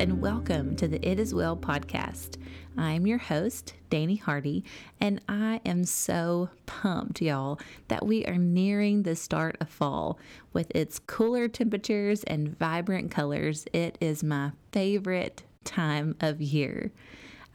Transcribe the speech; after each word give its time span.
and 0.00 0.20
welcome 0.20 0.76
to 0.76 0.86
the 0.86 1.04
It 1.04 1.18
Is 1.18 1.34
Well 1.34 1.56
podcast. 1.56 2.36
I'm 2.76 3.04
your 3.04 3.18
host, 3.18 3.74
Danny 3.90 4.14
Hardy, 4.14 4.62
and 5.00 5.20
I 5.28 5.60
am 5.66 5.82
so 5.82 6.50
pumped, 6.66 7.20
y'all, 7.20 7.58
that 7.88 8.06
we 8.06 8.24
are 8.26 8.38
nearing 8.38 9.02
the 9.02 9.16
start 9.16 9.56
of 9.60 9.68
fall. 9.68 10.20
With 10.52 10.70
its 10.72 11.00
cooler 11.00 11.48
temperatures 11.48 12.22
and 12.24 12.56
vibrant 12.56 13.10
colors, 13.10 13.66
it 13.72 13.98
is 14.00 14.22
my 14.22 14.52
favorite 14.70 15.42
time 15.64 16.14
of 16.20 16.40
year. 16.40 16.92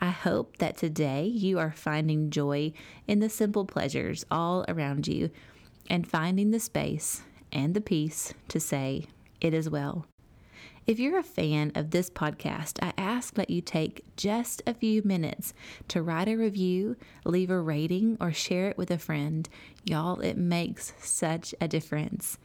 I 0.01 0.09
hope 0.09 0.57
that 0.57 0.75
today 0.75 1.23
you 1.23 1.59
are 1.59 1.71
finding 1.71 2.29
joy 2.29 2.73
in 3.07 3.21
the 3.21 3.29
simple 3.29 3.63
pleasures 3.63 4.25
all 4.29 4.65
around 4.67 5.07
you 5.07 5.29
and 5.89 6.05
finding 6.05 6.51
the 6.51 6.59
space 6.59 7.21
and 7.53 7.73
the 7.73 7.79
peace 7.79 8.33
to 8.49 8.59
say, 8.59 9.05
It 9.39 9.53
is 9.53 9.69
well. 9.69 10.07
If 10.85 10.99
you're 10.99 11.17
a 11.17 11.23
fan 11.23 11.71
of 11.75 11.91
this 11.91 12.09
podcast, 12.09 12.77
I 12.81 12.91
ask 12.97 13.35
that 13.35 13.49
you 13.49 13.61
take 13.61 14.03
just 14.17 14.61
a 14.67 14.73
few 14.73 15.01
minutes 15.05 15.53
to 15.87 16.01
write 16.01 16.27
a 16.27 16.35
review, 16.35 16.97
leave 17.23 17.49
a 17.49 17.59
rating, 17.61 18.17
or 18.19 18.33
share 18.33 18.69
it 18.69 18.77
with 18.77 18.91
a 18.91 18.97
friend. 18.97 19.47
Y'all, 19.85 20.19
it 20.19 20.37
makes 20.37 20.91
such 20.99 21.55
a 21.61 21.69
difference. 21.69 22.37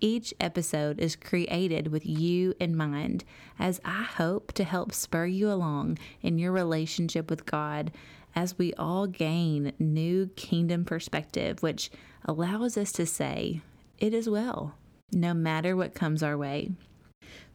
Each 0.00 0.32
episode 0.38 1.00
is 1.00 1.16
created 1.16 1.88
with 1.88 2.06
you 2.06 2.54
in 2.60 2.76
mind, 2.76 3.24
as 3.58 3.80
I 3.84 4.04
hope 4.04 4.52
to 4.52 4.64
help 4.64 4.92
spur 4.92 5.26
you 5.26 5.50
along 5.50 5.98
in 6.20 6.38
your 6.38 6.52
relationship 6.52 7.28
with 7.28 7.46
God 7.46 7.90
as 8.36 8.56
we 8.56 8.72
all 8.74 9.08
gain 9.08 9.72
new 9.80 10.28
kingdom 10.36 10.84
perspective, 10.84 11.64
which 11.64 11.90
allows 12.24 12.76
us 12.76 12.92
to 12.92 13.06
say, 13.06 13.60
It 13.98 14.14
is 14.14 14.30
well, 14.30 14.76
no 15.10 15.34
matter 15.34 15.74
what 15.74 15.96
comes 15.96 16.22
our 16.22 16.38
way. 16.38 16.70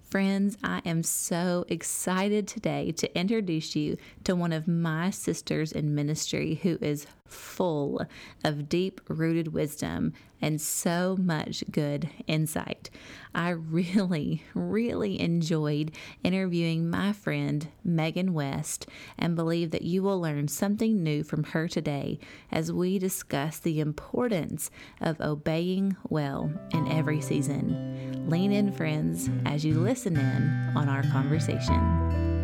Friends, 0.09 0.57
I 0.63 0.81
am 0.85 1.03
so 1.03 1.65
excited 1.67 2.47
today 2.47 2.93
to 2.93 3.19
introduce 3.19 3.75
you 3.75 3.97
to 4.23 4.37
one 4.37 4.53
of 4.53 4.65
my 4.65 5.09
sisters 5.09 5.73
in 5.73 5.95
ministry 5.95 6.61
who 6.63 6.77
is 6.79 7.07
full 7.25 8.01
of 8.41 8.69
deep 8.69 9.01
rooted 9.09 9.49
wisdom 9.49 10.13
and 10.41 10.61
so 10.61 11.17
much 11.19 11.63
good 11.71 12.09
insight. 12.27 12.89
I 13.33 13.49
really, 13.49 14.43
really 14.53 15.19
enjoyed 15.19 15.91
interviewing 16.23 16.89
my 16.89 17.13
friend 17.13 17.67
Megan 17.83 18.33
West 18.33 18.87
and 19.17 19.35
believe 19.35 19.71
that 19.71 19.83
you 19.83 20.03
will 20.03 20.19
learn 20.19 20.47
something 20.47 21.03
new 21.03 21.23
from 21.23 21.43
her 21.43 21.67
today 21.67 22.19
as 22.51 22.71
we 22.71 22.99
discuss 22.99 23.59
the 23.59 23.79
importance 23.79 24.71
of 25.01 25.21
obeying 25.21 25.95
well 26.09 26.51
in 26.71 26.91
every 26.91 27.21
season. 27.21 28.27
Lean 28.29 28.51
in, 28.51 28.71
friends, 28.71 29.29
as 29.45 29.63
you 29.63 29.79
listen 29.79 30.17
in 30.17 30.71
on 30.75 30.89
our 30.89 31.03
conversation. 31.03 32.36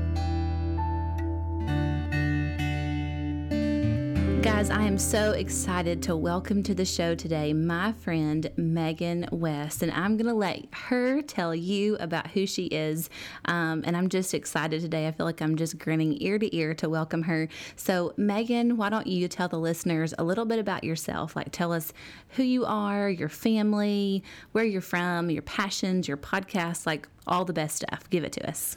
Guys, 4.44 4.70
I 4.70 4.82
am 4.82 4.98
so 4.98 5.32
excited 5.32 6.04
to 6.04 6.18
welcome 6.18 6.64
to 6.64 6.76
the 6.76 6.84
show 6.84 7.16
today 7.16 7.54
my 7.54 7.94
friend 7.94 8.52
Megan 8.58 9.26
West, 9.32 9.82
and 9.82 9.90
I'm 9.90 10.18
going 10.18 10.28
to 10.28 10.34
let 10.34 10.66
her 10.74 11.22
tell 11.22 11.56
you 11.56 11.96
about 12.02 12.28
who 12.28 12.46
she 12.46 12.66
is. 12.66 13.10
Um, 13.46 13.84
and 13.86 13.96
I'm 13.96 14.10
just 14.10 14.34
excited 14.34 14.82
today. 14.82 15.08
I 15.08 15.12
feel 15.12 15.26
like 15.26 15.42
I'm 15.42 15.56
just 15.56 15.80
grinning 15.80 16.22
ear 16.22 16.38
to 16.40 16.54
ear 16.54 16.74
to 16.74 16.90
welcome 16.90 17.24
her. 17.24 17.48
So, 17.78 18.14
Megan, 18.18 18.76
why 18.76 18.90
don't 18.90 19.08
you 19.08 19.30
tell 19.30 19.48
the 19.48 19.58
listeners 19.58 20.14
a 20.18 20.26
little 20.26 20.46
bit 20.46 20.60
about 20.60 20.84
yourself? 20.84 21.38
Like, 21.38 21.54
tell 21.54 21.72
us 21.72 21.94
who 22.32 22.44
you 22.44 22.66
are, 22.66 23.10
your 23.10 23.30
family, 23.30 24.26
where 24.52 24.66
you're 24.66 24.82
from, 24.82 25.30
your 25.30 25.44
passions, 25.44 26.06
your 26.06 26.18
podcast, 26.18 26.86
like 26.86 27.08
all 27.26 27.46
the 27.46 27.54
best 27.54 27.78
stuff. 27.78 28.10
Give 28.10 28.26
it 28.26 28.34
to 28.34 28.46
us. 28.46 28.76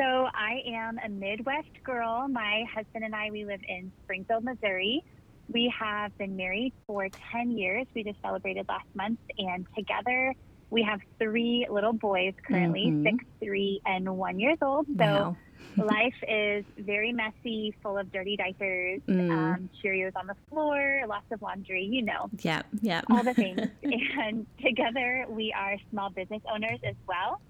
So 0.00 0.28
I 0.32 0.62
am 0.66 0.98
a 1.04 1.10
Midwest 1.10 1.68
girl. 1.84 2.26
My 2.26 2.64
husband 2.74 3.04
and 3.04 3.14
I, 3.14 3.30
we 3.30 3.44
live 3.44 3.60
in 3.68 3.92
Springfield, 4.04 4.44
Missouri. 4.44 5.04
We 5.52 5.70
have 5.78 6.16
been 6.16 6.36
married 6.36 6.72
for 6.86 7.10
10 7.32 7.50
years. 7.50 7.86
We 7.94 8.02
just 8.04 8.16
celebrated 8.22 8.64
last 8.66 8.86
month. 8.94 9.18
And 9.36 9.66
together 9.76 10.34
we 10.70 10.82
have 10.84 11.00
three 11.18 11.66
little 11.68 11.92
boys 11.92 12.32
currently, 12.48 12.86
mm-hmm. 12.86 13.02
six, 13.04 13.24
three, 13.40 13.82
and 13.84 14.16
one 14.16 14.40
years 14.40 14.56
old. 14.62 14.86
So 14.86 15.04
wow. 15.04 15.36
life 15.76 16.14
is 16.26 16.64
very 16.78 17.12
messy, 17.12 17.74
full 17.82 17.98
of 17.98 18.10
dirty 18.10 18.38
diapers, 18.38 19.02
mm. 19.06 19.30
um, 19.30 19.68
Cheerios 19.84 20.12
on 20.16 20.28
the 20.28 20.36
floor, 20.48 21.02
lots 21.08 21.30
of 21.30 21.42
laundry, 21.42 21.84
you 21.84 22.00
know. 22.00 22.30
Yeah, 22.38 22.62
yeah. 22.80 23.02
All 23.10 23.22
the 23.22 23.34
things. 23.34 23.68
and 23.82 24.46
together 24.64 25.26
we 25.28 25.52
are 25.52 25.76
small 25.90 26.08
business 26.08 26.40
owners 26.50 26.78
as 26.84 26.96
well. 27.06 27.42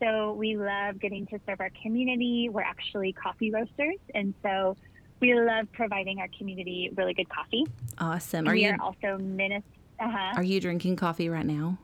So 0.00 0.32
we 0.32 0.56
love 0.56 1.00
getting 1.00 1.26
to 1.28 1.40
serve 1.46 1.60
our 1.60 1.70
community. 1.82 2.48
We're 2.50 2.62
actually 2.62 3.12
coffee 3.12 3.50
roasters, 3.50 3.96
and 4.14 4.34
so 4.42 4.76
we 5.20 5.34
love 5.34 5.66
providing 5.72 6.20
our 6.20 6.28
community 6.36 6.90
really 6.96 7.14
good 7.14 7.28
coffee. 7.28 7.66
Awesome. 7.98 8.46
Are 8.46 8.52
we 8.52 8.64
you, 8.64 8.70
are 8.70 8.80
also 8.80 9.18
ministers. 9.18 9.64
Uh-huh. 10.00 10.34
Are 10.36 10.42
you 10.44 10.60
drinking 10.60 10.96
coffee 10.96 11.28
right 11.28 11.46
now? 11.46 11.78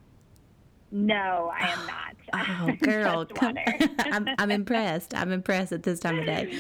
No, 0.92 1.52
I 1.52 1.68
am 1.68 1.86
not. 1.86 2.14
Oh, 2.32 2.72
girl, 2.80 3.26
I'm, 3.98 4.28
I'm 4.38 4.50
impressed. 4.52 5.12
I'm 5.14 5.32
impressed 5.32 5.72
at 5.72 5.82
this 5.82 5.98
time 5.98 6.20
of 6.20 6.26
day. 6.26 6.56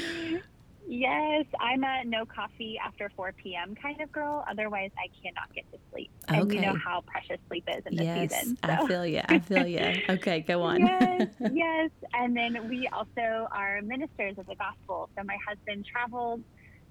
Yes, 0.86 1.46
I'm 1.60 1.82
a 1.82 2.04
no 2.04 2.26
coffee 2.26 2.78
after 2.84 3.10
4 3.16 3.32
p.m. 3.32 3.74
kind 3.74 4.00
of 4.00 4.12
girl. 4.12 4.44
Otherwise, 4.50 4.90
I 4.98 5.08
cannot 5.22 5.52
get 5.54 5.70
to 5.72 5.78
sleep. 5.90 6.10
Okay. 6.30 6.40
And 6.40 6.52
you 6.52 6.60
know 6.60 6.76
how 6.76 7.02
precious 7.06 7.38
sleep 7.48 7.64
is 7.68 7.82
in 7.86 7.96
this 7.96 8.04
yes, 8.04 8.32
season. 8.32 8.58
So. 8.64 8.70
I 8.70 8.86
feel 8.86 9.06
you. 9.06 9.22
I 9.26 9.38
feel 9.38 9.66
you. 9.66 10.02
Okay, 10.08 10.40
go 10.40 10.62
on. 10.62 10.80
yes, 10.80 11.28
yes. 11.52 11.90
And 12.12 12.36
then 12.36 12.68
we 12.68 12.88
also 12.88 13.48
are 13.50 13.80
ministers 13.82 14.38
of 14.38 14.46
the 14.46 14.56
gospel. 14.56 15.08
So 15.16 15.24
my 15.24 15.38
husband 15.46 15.86
travels 15.86 16.40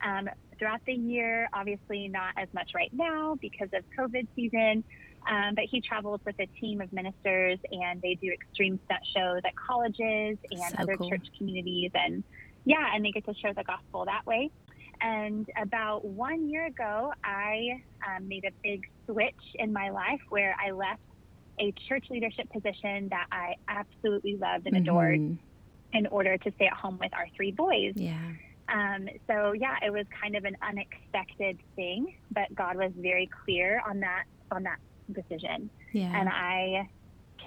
um, 0.03 0.27
throughout 0.57 0.81
the 0.85 0.93
year. 0.93 1.47
Obviously, 1.53 2.07
not 2.07 2.33
as 2.37 2.47
much 2.53 2.71
right 2.73 2.91
now 2.93 3.37
because 3.41 3.69
of 3.73 3.83
COVID 3.97 4.27
season. 4.35 4.83
Um, 5.29 5.55
but 5.55 5.65
he 5.65 5.79
travels 5.79 6.19
with 6.25 6.35
a 6.39 6.47
team 6.59 6.81
of 6.81 6.91
ministers, 6.91 7.57
and 7.71 8.01
they 8.01 8.15
do 8.15 8.29
extreme 8.29 8.77
stunt 8.85 9.01
shows 9.15 9.41
at 9.45 9.55
colleges 9.55 10.37
and 10.51 10.59
so 10.59 10.75
other 10.79 10.97
cool. 10.97 11.09
church 11.09 11.27
communities 11.37 11.91
and 11.93 12.23
yeah, 12.65 12.93
and 12.93 13.03
they 13.03 13.11
get 13.11 13.25
to 13.25 13.33
share 13.35 13.53
the 13.53 13.63
gospel 13.63 14.05
that 14.05 14.25
way. 14.25 14.51
And 15.01 15.49
about 15.61 16.05
one 16.05 16.49
year 16.49 16.67
ago, 16.67 17.13
I 17.23 17.81
um, 18.07 18.27
made 18.27 18.45
a 18.45 18.51
big 18.63 18.89
switch 19.05 19.35
in 19.55 19.73
my 19.73 19.89
life 19.89 20.21
where 20.29 20.55
I 20.63 20.71
left 20.71 21.01
a 21.59 21.73
church 21.87 22.05
leadership 22.09 22.49
position 22.51 23.09
that 23.09 23.27
I 23.31 23.55
absolutely 23.67 24.37
loved 24.37 24.65
and 24.67 24.77
adored 24.77 25.19
mm-hmm. 25.19 25.97
in 25.97 26.07
order 26.07 26.37
to 26.37 26.51
stay 26.55 26.67
at 26.67 26.73
home 26.73 26.97
with 26.99 27.13
our 27.13 27.27
three 27.35 27.51
boys. 27.51 27.93
Yeah. 27.95 28.17
Um, 28.69 29.07
so 29.27 29.51
yeah, 29.51 29.75
it 29.85 29.91
was 29.91 30.05
kind 30.19 30.35
of 30.35 30.45
an 30.45 30.55
unexpected 30.61 31.59
thing, 31.75 32.15
but 32.31 32.53
God 32.55 32.77
was 32.77 32.91
very 32.97 33.29
clear 33.43 33.81
on 33.87 33.99
that 33.99 34.23
on 34.51 34.63
that 34.63 34.79
decision. 35.11 35.69
Yeah. 35.91 36.17
And 36.17 36.29
I 36.29 36.89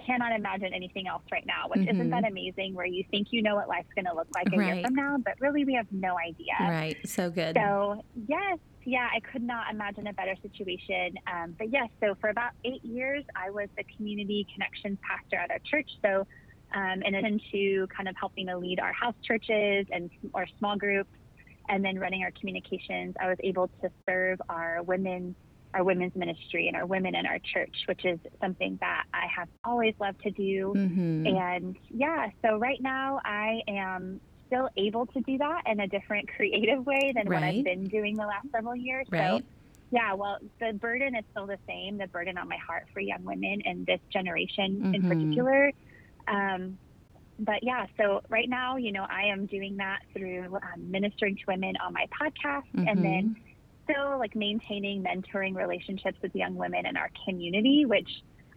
cannot 0.07 0.31
imagine 0.31 0.73
anything 0.73 1.07
else 1.07 1.23
right 1.31 1.45
now, 1.45 1.67
which 1.67 1.81
mm-hmm. 1.81 1.95
isn't 1.95 2.09
that 2.11 2.25
amazing 2.25 2.73
where 2.73 2.85
you 2.85 3.03
think 3.11 3.27
you 3.31 3.41
know 3.41 3.55
what 3.55 3.67
life's 3.67 3.89
going 3.93 4.05
to 4.05 4.13
look 4.13 4.27
like 4.33 4.47
a 4.53 4.57
right. 4.57 4.75
year 4.75 4.85
from 4.85 4.95
now, 4.95 5.17
but 5.23 5.33
really 5.39 5.65
we 5.65 5.73
have 5.73 5.87
no 5.91 6.17
idea. 6.17 6.55
Right. 6.59 6.97
So 7.05 7.29
good. 7.29 7.55
So, 7.55 8.03
yes, 8.27 8.57
yeah, 8.85 9.09
I 9.13 9.19
could 9.19 9.43
not 9.43 9.69
imagine 9.69 10.07
a 10.07 10.13
better 10.13 10.35
situation. 10.41 11.15
Um, 11.27 11.55
but 11.57 11.71
yes, 11.71 11.89
so 11.99 12.15
for 12.21 12.29
about 12.29 12.51
eight 12.63 12.83
years, 12.85 13.25
I 13.35 13.49
was 13.49 13.67
the 13.75 13.83
community 13.95 14.47
connections 14.53 14.97
pastor 15.01 15.35
at 15.35 15.51
our 15.51 15.59
church. 15.59 15.89
So, 16.01 16.25
um, 16.73 17.01
in 17.03 17.15
addition 17.15 17.41
to 17.51 17.87
kind 17.87 18.09
of 18.09 18.15
helping 18.17 18.47
to 18.47 18.57
lead 18.57 18.79
our 18.79 18.93
house 18.93 19.15
churches 19.23 19.87
and 19.91 20.09
our 20.33 20.47
small 20.57 20.77
groups, 20.77 21.09
and 21.69 21.83
then 21.83 21.99
running 21.99 22.23
our 22.23 22.31
communications, 22.31 23.15
I 23.19 23.27
was 23.27 23.37
able 23.43 23.67
to 23.81 23.89
serve 24.05 24.41
our 24.47 24.83
women 24.83 25.35
our 25.73 25.83
women's 25.83 26.15
ministry 26.15 26.67
and 26.67 26.75
our 26.75 26.85
women 26.85 27.15
in 27.15 27.25
our 27.25 27.39
church, 27.39 27.75
which 27.87 28.05
is 28.05 28.19
something 28.41 28.77
that 28.81 29.03
I 29.13 29.27
have 29.35 29.47
always 29.63 29.93
loved 29.99 30.21
to 30.23 30.31
do. 30.31 30.73
Mm-hmm. 30.75 31.27
And 31.27 31.77
yeah, 31.89 32.29
so 32.41 32.57
right 32.57 32.81
now 32.81 33.19
I 33.23 33.61
am 33.67 34.19
still 34.47 34.69
able 34.77 35.05
to 35.07 35.21
do 35.21 35.37
that 35.37 35.63
in 35.65 35.79
a 35.79 35.87
different 35.87 36.29
creative 36.35 36.85
way 36.85 37.13
than 37.15 37.27
right. 37.27 37.41
what 37.41 37.43
I've 37.43 37.63
been 37.63 37.87
doing 37.87 38.15
the 38.15 38.25
last 38.25 38.47
several 38.51 38.75
years. 38.75 39.07
Right. 39.11 39.41
So 39.41 39.45
yeah, 39.91 40.13
well, 40.13 40.37
the 40.59 40.73
burden 40.73 41.15
is 41.15 41.23
still 41.31 41.47
the 41.47 41.59
same, 41.67 41.97
the 41.97 42.07
burden 42.07 42.37
on 42.37 42.49
my 42.49 42.57
heart 42.57 42.87
for 42.93 42.99
young 42.99 43.23
women 43.23 43.61
and 43.65 43.85
this 43.85 44.01
generation 44.11 44.81
mm-hmm. 44.81 44.95
in 44.95 45.01
particular. 45.07 45.71
Um, 46.27 46.77
but 47.39 47.61
yeah, 47.61 47.85
so 47.97 48.21
right 48.29 48.49
now, 48.49 48.77
you 48.77 48.91
know, 48.91 49.05
I 49.09 49.25
am 49.31 49.45
doing 49.45 49.77
that 49.77 49.99
through 50.13 50.55
um, 50.55 50.91
ministering 50.91 51.35
to 51.35 51.41
women 51.47 51.75
on 51.85 51.93
my 51.93 52.07
podcast 52.07 52.65
mm-hmm. 52.75 52.87
and 52.87 53.05
then 53.05 53.35
still 53.89 54.19
like 54.19 54.35
maintaining 54.35 55.03
mentoring 55.03 55.55
relationships 55.55 56.17
with 56.21 56.35
young 56.35 56.55
women 56.55 56.85
in 56.85 56.97
our 56.97 57.09
community, 57.25 57.85
which 57.85 58.09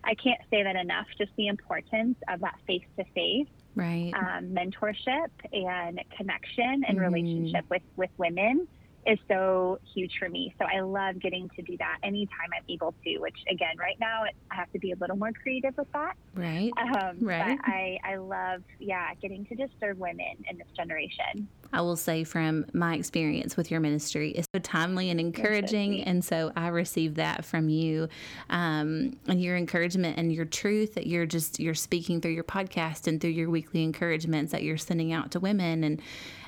I 0.05 0.15
can't 0.15 0.41
say 0.50 0.62
that 0.62 0.77
enough, 0.77 1.06
just 1.19 1.32
the 1.37 1.49
importance 1.49 2.17
of 2.29 2.41
that 2.41 2.56
face 2.67 2.85
to 2.99 3.05
face 3.15 3.49
right 3.77 4.12
um, 4.15 4.47
mentorship 4.47 5.31
and 5.53 6.00
connection 6.17 6.82
and 6.88 6.99
mm 6.99 7.00
relationship 7.00 7.65
with 7.71 7.82
with 7.97 8.11
women 8.19 8.67
is 9.06 9.19
so 9.29 9.79
huge 9.94 10.12
for 10.19 10.29
me. 10.29 10.55
So 10.59 10.67
I 10.67 10.81
love 10.81 11.19
getting 11.19 11.49
to 11.56 11.62
do 11.62 11.76
that 11.79 11.99
anytime 12.03 12.50
I'm 12.55 12.65
able 12.69 12.94
to, 13.05 13.19
which 13.19 13.38
again, 13.50 13.76
right 13.79 13.97
now 13.99 14.25
I 14.50 14.55
have 14.55 14.71
to 14.73 14.79
be 14.79 14.93
a 14.93 14.97
little 14.97 15.17
more 15.17 15.33
creative 15.33 15.76
with 15.76 15.91
that. 15.93 16.17
Right. 16.35 16.73
Um, 16.79 17.19
right. 17.21 17.59
But 17.59 17.67
I, 17.67 17.99
I 18.05 18.17
love, 18.17 18.62
yeah, 18.79 19.15
getting 19.15 19.47
to 19.47 19.55
just 19.55 19.73
serve 19.81 19.99
women 19.99 20.44
in 20.49 20.59
this 20.59 20.67
generation. 20.76 21.49
I 21.72 21.81
will 21.82 21.96
say 21.96 22.25
from 22.25 22.67
my 22.72 22.94
experience 22.94 23.56
with 23.56 23.70
your 23.70 23.81
ministry, 23.81 24.31
it's 24.32 24.46
so 24.55 24.61
timely 24.61 25.11
and 25.11 25.20
encouraging. 25.20 26.02
And 26.02 26.25
so 26.25 26.52
I 26.56 26.69
receive 26.69 27.14
that 27.17 27.44
from 27.44 27.69
you 27.69 28.08
um, 28.49 29.17
and 29.26 29.40
your 29.40 29.56
encouragement 29.56 30.19
and 30.19 30.32
your 30.32 30.44
truth 30.44 30.94
that 30.94 31.06
you're 31.06 31.26
just, 31.26 31.61
you're 31.61 31.75
speaking 31.75 32.20
through 32.20 32.32
your 32.32 32.44
podcast 32.44 33.06
and 33.06 33.20
through 33.20 33.31
your 33.31 33.50
weekly 33.50 33.82
encouragements 33.82 34.52
that 34.52 34.62
you're 34.62 34.76
sending 34.76 35.12
out 35.12 35.31
to 35.32 35.40
women 35.40 35.84
and, 35.84 36.02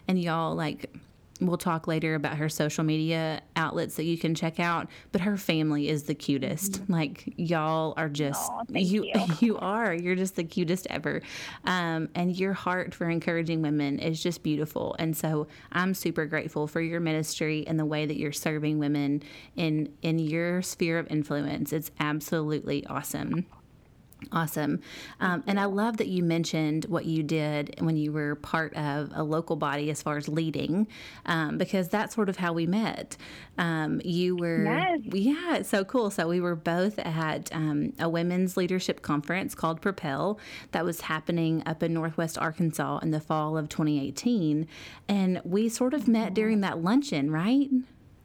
and 0.08 0.20
y'all 0.20 0.54
like, 0.54 0.90
we'll 1.46 1.58
talk 1.58 1.86
later 1.86 2.14
about 2.14 2.36
her 2.36 2.48
social 2.48 2.84
media 2.84 3.42
outlets 3.56 3.96
that 3.96 4.04
you 4.04 4.18
can 4.18 4.34
check 4.34 4.60
out 4.60 4.88
but 5.10 5.20
her 5.20 5.36
family 5.36 5.88
is 5.88 6.04
the 6.04 6.14
cutest. 6.14 6.72
Mm-hmm. 6.72 6.92
like 6.92 7.32
y'all 7.36 7.94
are 7.96 8.08
just 8.08 8.50
you, 8.68 9.04
you, 9.04 9.24
you 9.40 9.58
are. 9.58 9.94
You're 9.94 10.16
just 10.16 10.36
the 10.36 10.44
cutest 10.44 10.86
ever. 10.90 11.22
Um, 11.64 12.08
and 12.14 12.36
your 12.36 12.52
heart 12.52 12.94
for 12.94 13.08
encouraging 13.08 13.62
women 13.62 13.98
is 13.98 14.22
just 14.22 14.42
beautiful. 14.42 14.96
And 14.98 15.16
so 15.16 15.46
i'm 15.72 15.94
super 15.94 16.26
grateful 16.26 16.66
for 16.66 16.80
your 16.80 17.00
ministry 17.00 17.64
and 17.66 17.78
the 17.78 17.84
way 17.84 18.06
that 18.06 18.16
you're 18.16 18.32
serving 18.32 18.78
women 18.78 19.22
in 19.56 19.92
in 20.02 20.18
your 20.18 20.62
sphere 20.62 20.98
of 20.98 21.06
influence. 21.10 21.72
It's 21.72 21.90
absolutely 22.00 22.86
awesome 22.86 23.46
Awesome. 24.30 24.80
Um, 25.20 25.42
and 25.46 25.58
I 25.58 25.64
love 25.64 25.96
that 25.96 26.08
you 26.08 26.22
mentioned 26.22 26.84
what 26.86 27.04
you 27.04 27.22
did 27.22 27.74
when 27.80 27.96
you 27.96 28.12
were 28.12 28.36
part 28.36 28.74
of 28.74 29.10
a 29.14 29.22
local 29.22 29.56
body 29.56 29.90
as 29.90 30.02
far 30.02 30.16
as 30.16 30.28
leading, 30.28 30.86
um, 31.26 31.58
because 31.58 31.88
that's 31.88 32.14
sort 32.14 32.28
of 32.28 32.36
how 32.36 32.52
we 32.52 32.66
met. 32.66 33.16
Um, 33.58 34.00
you 34.04 34.36
were, 34.36 34.64
yes. 34.64 35.00
yeah, 35.12 35.56
it's 35.56 35.68
so 35.68 35.84
cool. 35.84 36.10
So 36.10 36.28
we 36.28 36.40
were 36.40 36.56
both 36.56 36.98
at 36.98 37.52
um, 37.52 37.92
a 37.98 38.08
women's 38.08 38.56
leadership 38.56 39.02
conference 39.02 39.54
called 39.54 39.80
Propel 39.80 40.38
that 40.70 40.84
was 40.84 41.02
happening 41.02 41.62
up 41.66 41.82
in 41.82 41.92
Northwest 41.92 42.38
Arkansas 42.38 42.98
in 42.98 43.10
the 43.10 43.20
fall 43.20 43.56
of 43.56 43.68
2018. 43.68 44.66
And 45.08 45.40
we 45.44 45.68
sort 45.68 45.94
of 45.94 46.08
met 46.08 46.34
during 46.34 46.60
that 46.60 46.82
luncheon, 46.82 47.30
right? 47.30 47.68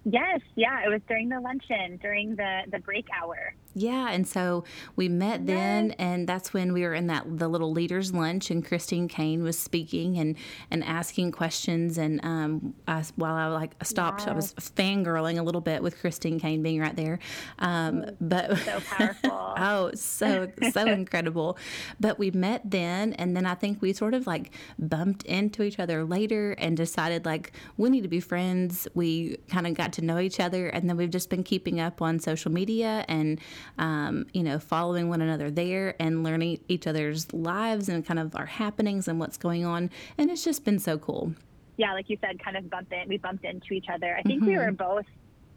Yes, 0.10 0.40
yeah, 0.56 0.86
it 0.86 0.90
was 0.90 1.02
during 1.10 1.28
the 1.28 1.42
luncheon, 1.42 1.98
during 2.02 2.36
the 2.38 2.62
the 2.72 2.80
break 2.80 3.08
hour. 3.12 3.54
Yeah, 3.78 4.10
and 4.10 4.28
so 4.28 4.64
we 4.96 5.08
met 5.08 5.46
then, 5.46 5.92
and 6.00 6.28
that's 6.28 6.52
when 6.52 6.74
we 6.74 6.82
were 6.82 6.96
in 6.96 7.06
that 7.08 7.38
the 7.38 7.48
little 7.48 7.72
leaders 7.72 8.12
lunch, 8.12 8.50
and 8.50 8.66
Christine 8.66 9.08
Caine 9.08 9.44
was 9.44 9.58
speaking 9.58 10.18
and 10.18 10.36
and 10.72 10.84
asking 10.84 11.32
questions, 11.32 12.00
and 12.00 12.20
um, 12.26 12.74
I, 12.88 13.04
while 13.18 13.36
I 13.36 13.46
like 13.48 13.76
stopped, 13.84 14.22
yes. 14.22 14.30
I 14.30 14.34
was 14.34 14.54
fangirling 14.56 15.38
a 15.38 15.44
little 15.44 15.62
bit 15.62 15.84
with 15.84 16.00
Christine 16.00 16.40
Caine 16.40 16.64
being 16.64 16.80
right 16.80 16.96
there, 16.96 17.20
um, 17.60 18.04
but 18.20 18.58
so 18.58 18.80
powerful. 18.80 19.30
oh, 19.58 19.92
so 19.94 20.52
so 20.72 20.86
incredible. 20.88 21.56
But 22.00 22.18
we 22.18 22.32
met 22.32 22.64
then, 22.66 23.14
and 23.14 23.38
then 23.38 23.46
I 23.46 23.54
think 23.54 23.80
we 23.80 23.94
sort 23.94 24.16
of 24.16 24.26
like 24.26 24.50
bumped 24.80 25.22
into 25.24 25.62
each 25.62 25.80
other 25.80 26.04
later 26.04 26.54
and 26.54 26.76
decided 26.76 27.26
like 27.26 27.52
we 27.78 27.92
need 27.92 28.02
to 28.02 28.10
be 28.10 28.22
friends. 28.22 28.88
We 28.96 29.38
kind 29.50 29.68
of 29.68 29.76
got 29.76 29.94
to 29.94 30.02
know 30.02 30.18
each 30.18 30.40
other, 30.40 30.68
and 30.70 30.90
then 30.90 30.98
we've 30.98 31.12
just 31.12 31.30
been 31.30 31.44
keeping 31.44 31.80
up 31.80 32.02
on 32.02 32.18
social 32.18 32.52
media 32.52 33.06
and 33.08 33.40
um, 33.78 34.26
you 34.34 34.44
know, 34.44 34.60
following 34.60 35.10
one 35.10 35.22
another 35.22 35.50
there 35.52 35.96
and 36.00 36.24
learning 36.24 36.60
each 36.68 36.88
other's 36.88 37.32
lives 37.34 37.90
and 37.90 38.06
kind 38.06 38.20
of 38.20 38.36
our 38.36 38.46
happenings 38.46 39.08
and 39.08 39.20
what's 39.20 39.38
going 39.38 39.66
on. 39.66 39.90
And 40.18 40.30
it's 40.30 40.44
just 40.44 40.66
been 40.66 40.80
so 40.80 40.98
cool. 40.98 41.34
Yeah, 41.78 41.94
like 41.94 42.10
you 42.10 42.18
said, 42.22 42.44
kind 42.44 42.58
of 42.58 42.70
bumped 42.70 42.92
in, 42.92 43.08
we 43.08 43.18
bumped 43.18 43.46
into 43.46 43.74
each 43.74 43.86
other. 43.94 44.18
I 44.18 44.24
think 44.24 44.42
mm-hmm. 44.42 44.52
we 44.52 44.58
were 44.58 44.72
both 44.72 45.06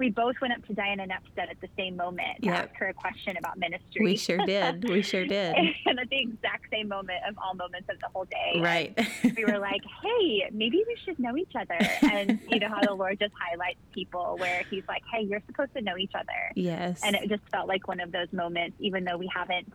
we 0.00 0.08
both 0.10 0.34
went 0.40 0.54
up 0.54 0.66
to 0.66 0.72
Diana 0.72 1.06
Nepstead 1.06 1.50
at 1.50 1.60
the 1.60 1.68
same 1.76 1.94
moment 1.94 2.40
to 2.40 2.46
yep. 2.46 2.70
ask 2.70 2.80
her 2.80 2.88
a 2.88 2.94
question 2.94 3.36
about 3.36 3.58
ministry. 3.58 4.02
We 4.02 4.16
sure 4.16 4.38
did. 4.38 4.88
We 4.88 5.02
sure 5.02 5.26
did. 5.26 5.54
and 5.54 6.00
at 6.00 6.08
the 6.08 6.18
exact 6.18 6.70
same 6.72 6.88
moment 6.88 7.20
of 7.28 7.36
all 7.38 7.54
moments 7.54 7.88
of 7.90 8.00
the 8.00 8.08
whole 8.12 8.24
day. 8.24 8.60
Right. 8.60 8.98
we 9.36 9.44
were 9.44 9.58
like, 9.58 9.82
hey, 10.02 10.48
maybe 10.52 10.82
we 10.86 10.96
should 11.04 11.18
know 11.18 11.36
each 11.36 11.52
other. 11.54 11.78
And 12.10 12.40
you 12.48 12.58
know 12.58 12.68
how 12.68 12.80
the 12.80 12.94
Lord 12.94 13.20
just 13.20 13.34
highlights 13.38 13.78
people 13.92 14.36
where 14.38 14.64
he's 14.70 14.84
like, 14.88 15.02
hey, 15.12 15.22
you're 15.22 15.42
supposed 15.46 15.74
to 15.74 15.82
know 15.82 15.98
each 15.98 16.14
other. 16.14 16.50
Yes. 16.56 17.02
And 17.04 17.14
it 17.14 17.28
just 17.28 17.42
felt 17.52 17.68
like 17.68 17.86
one 17.86 18.00
of 18.00 18.10
those 18.10 18.32
moments, 18.32 18.76
even 18.80 19.04
though 19.04 19.18
we 19.18 19.30
haven't 19.32 19.70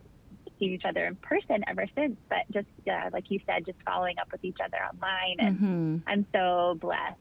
seen 0.58 0.72
each 0.72 0.84
other 0.84 1.04
in 1.06 1.14
person 1.16 1.62
ever 1.68 1.86
since, 1.94 2.16
but 2.28 2.50
just 2.50 2.66
uh, 2.90 3.10
like 3.12 3.30
you 3.30 3.38
said, 3.46 3.64
just 3.64 3.78
following 3.84 4.18
up 4.18 4.32
with 4.32 4.44
each 4.44 4.58
other 4.64 4.78
online. 4.78 5.36
And 5.38 5.56
mm-hmm. 5.56 5.96
I'm 6.08 6.26
so 6.32 6.76
blessed 6.80 7.20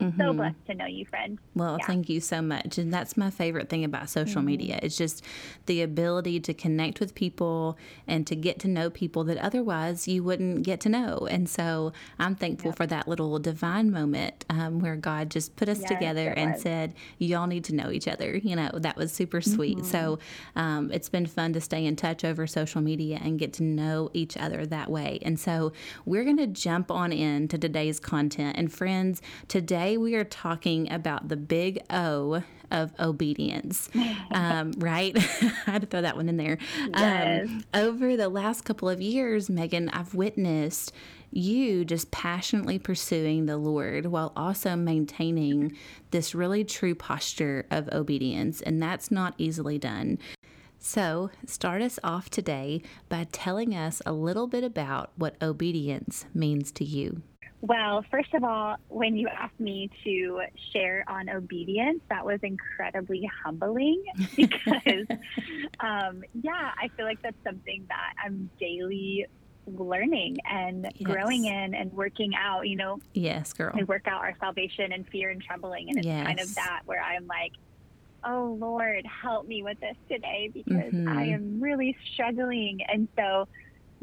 Mm-hmm. 0.00 0.20
So 0.20 0.32
blessed 0.32 0.66
to 0.66 0.74
know 0.74 0.86
you, 0.86 1.06
friend. 1.06 1.38
Well, 1.54 1.76
yeah. 1.78 1.86
thank 1.86 2.08
you 2.08 2.20
so 2.20 2.42
much. 2.42 2.78
And 2.78 2.92
that's 2.92 3.16
my 3.16 3.30
favorite 3.30 3.68
thing 3.68 3.84
about 3.84 4.10
social 4.10 4.40
mm-hmm. 4.40 4.46
media. 4.46 4.80
It's 4.82 4.96
just 4.96 5.24
the 5.66 5.82
ability 5.82 6.40
to 6.40 6.54
connect 6.54 6.98
with 6.98 7.14
people 7.14 7.78
and 8.06 8.26
to 8.26 8.34
get 8.34 8.58
to 8.60 8.68
know 8.68 8.90
people 8.90 9.24
that 9.24 9.38
otherwise 9.38 10.08
you 10.08 10.24
wouldn't 10.24 10.64
get 10.64 10.80
to 10.80 10.88
know. 10.88 11.28
And 11.30 11.48
so 11.48 11.92
I'm 12.18 12.34
thankful 12.34 12.70
yep. 12.70 12.76
for 12.76 12.86
that 12.88 13.06
little 13.06 13.38
divine 13.38 13.92
moment 13.92 14.44
um, 14.50 14.80
where 14.80 14.96
God 14.96 15.30
just 15.30 15.54
put 15.54 15.68
us 15.68 15.80
yes, 15.80 15.88
together 15.88 16.30
and 16.30 16.58
said, 16.58 16.94
Y'all 17.18 17.46
need 17.46 17.64
to 17.64 17.74
know 17.74 17.90
each 17.90 18.08
other. 18.08 18.36
You 18.36 18.56
know, 18.56 18.70
that 18.74 18.96
was 18.96 19.12
super 19.12 19.40
sweet. 19.40 19.78
Mm-hmm. 19.78 19.86
So 19.86 20.18
um, 20.56 20.90
it's 20.92 21.08
been 21.08 21.26
fun 21.26 21.52
to 21.52 21.60
stay 21.60 21.86
in 21.86 21.94
touch 21.94 22.24
over 22.24 22.46
social 22.46 22.80
media 22.80 23.20
and 23.22 23.38
get 23.38 23.52
to 23.54 23.62
know 23.62 24.10
each 24.12 24.36
other 24.36 24.66
that 24.66 24.90
way. 24.90 25.20
And 25.22 25.38
so 25.38 25.72
we're 26.04 26.24
going 26.24 26.36
to 26.38 26.48
jump 26.48 26.90
on 26.90 27.12
in 27.12 27.46
to 27.48 27.58
today's 27.58 28.00
content. 28.00 28.56
And 28.58 28.72
friends, 28.72 29.22
today 29.46 29.83
we 29.92 30.14
are 30.14 30.24
talking 30.24 30.90
about 30.92 31.28
the 31.28 31.36
big 31.36 31.80
O 31.90 32.42
of 32.70 32.92
obedience, 32.98 33.88
um, 34.30 34.72
right? 34.78 35.16
I 35.66 35.70
had 35.70 35.82
to 35.82 35.86
throw 35.86 36.02
that 36.02 36.16
one 36.16 36.28
in 36.28 36.36
there. 36.36 36.58
Yes. 36.96 37.48
Um, 37.48 37.64
over 37.74 38.16
the 38.16 38.28
last 38.28 38.62
couple 38.62 38.88
of 38.88 39.00
years, 39.00 39.48
Megan, 39.48 39.88
I've 39.90 40.14
witnessed 40.14 40.92
you 41.30 41.84
just 41.84 42.10
passionately 42.10 42.78
pursuing 42.78 43.46
the 43.46 43.56
Lord 43.56 44.06
while 44.06 44.32
also 44.36 44.76
maintaining 44.76 45.76
this 46.10 46.34
really 46.34 46.64
true 46.64 46.94
posture 46.94 47.66
of 47.70 47.88
obedience, 47.92 48.60
and 48.62 48.82
that's 48.82 49.10
not 49.10 49.34
easily 49.38 49.78
done. 49.78 50.18
So, 50.78 51.30
start 51.46 51.80
us 51.80 51.98
off 52.04 52.28
today 52.28 52.82
by 53.08 53.26
telling 53.32 53.74
us 53.74 54.02
a 54.04 54.12
little 54.12 54.46
bit 54.46 54.62
about 54.62 55.12
what 55.16 55.34
obedience 55.40 56.26
means 56.34 56.70
to 56.72 56.84
you. 56.84 57.22
Well, 57.66 58.04
first 58.10 58.34
of 58.34 58.44
all, 58.44 58.76
when 58.88 59.16
you 59.16 59.26
asked 59.26 59.58
me 59.58 59.88
to 60.04 60.42
share 60.70 61.02
on 61.08 61.30
obedience, 61.30 62.02
that 62.10 62.22
was 62.22 62.38
incredibly 62.42 63.26
humbling 63.42 64.04
because, 64.36 65.06
um, 65.80 66.22
yeah, 66.42 66.72
I 66.78 66.88
feel 66.94 67.06
like 67.06 67.22
that's 67.22 67.42
something 67.42 67.86
that 67.88 68.12
I'm 68.22 68.50
daily 68.60 69.24
learning 69.66 70.36
and 70.44 70.92
yes. 70.94 71.10
growing 71.10 71.46
in 71.46 71.74
and 71.74 71.90
working 71.94 72.34
out, 72.34 72.68
you 72.68 72.76
know. 72.76 72.98
Yes, 73.14 73.54
girl. 73.54 73.72
And 73.74 73.88
work 73.88 74.06
out 74.08 74.20
our 74.20 74.34
salvation 74.38 74.92
and 74.92 75.08
fear 75.08 75.30
and 75.30 75.40
trembling. 75.40 75.88
And 75.88 75.96
it's 75.96 76.06
yes. 76.06 76.26
kind 76.26 76.40
of 76.40 76.54
that 76.56 76.82
where 76.84 77.02
I'm 77.02 77.26
like, 77.26 77.52
oh, 78.24 78.58
Lord, 78.60 79.06
help 79.06 79.48
me 79.48 79.62
with 79.62 79.80
this 79.80 79.96
today 80.10 80.50
because 80.52 80.92
mm-hmm. 80.92 81.08
I 81.08 81.28
am 81.28 81.62
really 81.62 81.96
struggling. 82.12 82.80
And 82.92 83.08
so, 83.16 83.48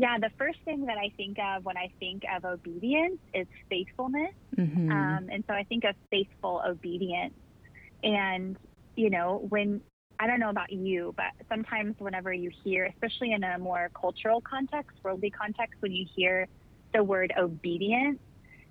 yeah, 0.02 0.18
the 0.18 0.32
first 0.36 0.58
thing 0.66 0.88
that 0.88 0.98
I 0.98 1.14
think 1.16 1.38
of 1.38 1.64
when 1.64 1.78
I 1.78 1.92
think 2.00 2.24
of 2.36 2.44
obedience 2.44 3.20
is 3.36 3.46
faithfulness. 3.70 4.34
Mm-hmm. 4.58 4.92
Um, 4.92 5.30
and 5.32 5.44
so 5.46 5.54
I 5.54 5.64
think 5.64 5.84
of 5.84 5.94
faithful 6.10 6.60
obedience. 6.68 7.36
And, 8.04 8.58
you 8.96 9.12
know, 9.12 9.46
when 9.50 9.80
I 10.18 10.26
don't 10.26 10.40
know 10.40 10.50
about 10.50 10.72
you, 10.72 11.14
but 11.16 11.46
sometimes 11.48 11.94
whenever 12.00 12.34
you 12.34 12.50
hear, 12.64 12.86
especially 12.86 13.34
in 13.34 13.44
a 13.44 13.60
more 13.60 13.92
cultural 13.94 14.42
context, 14.42 14.98
worldly 15.04 15.30
context, 15.30 15.80
when 15.82 15.92
you 15.92 16.08
hear 16.16 16.48
the 16.96 17.04
word 17.04 17.32
obedience, 17.38 18.18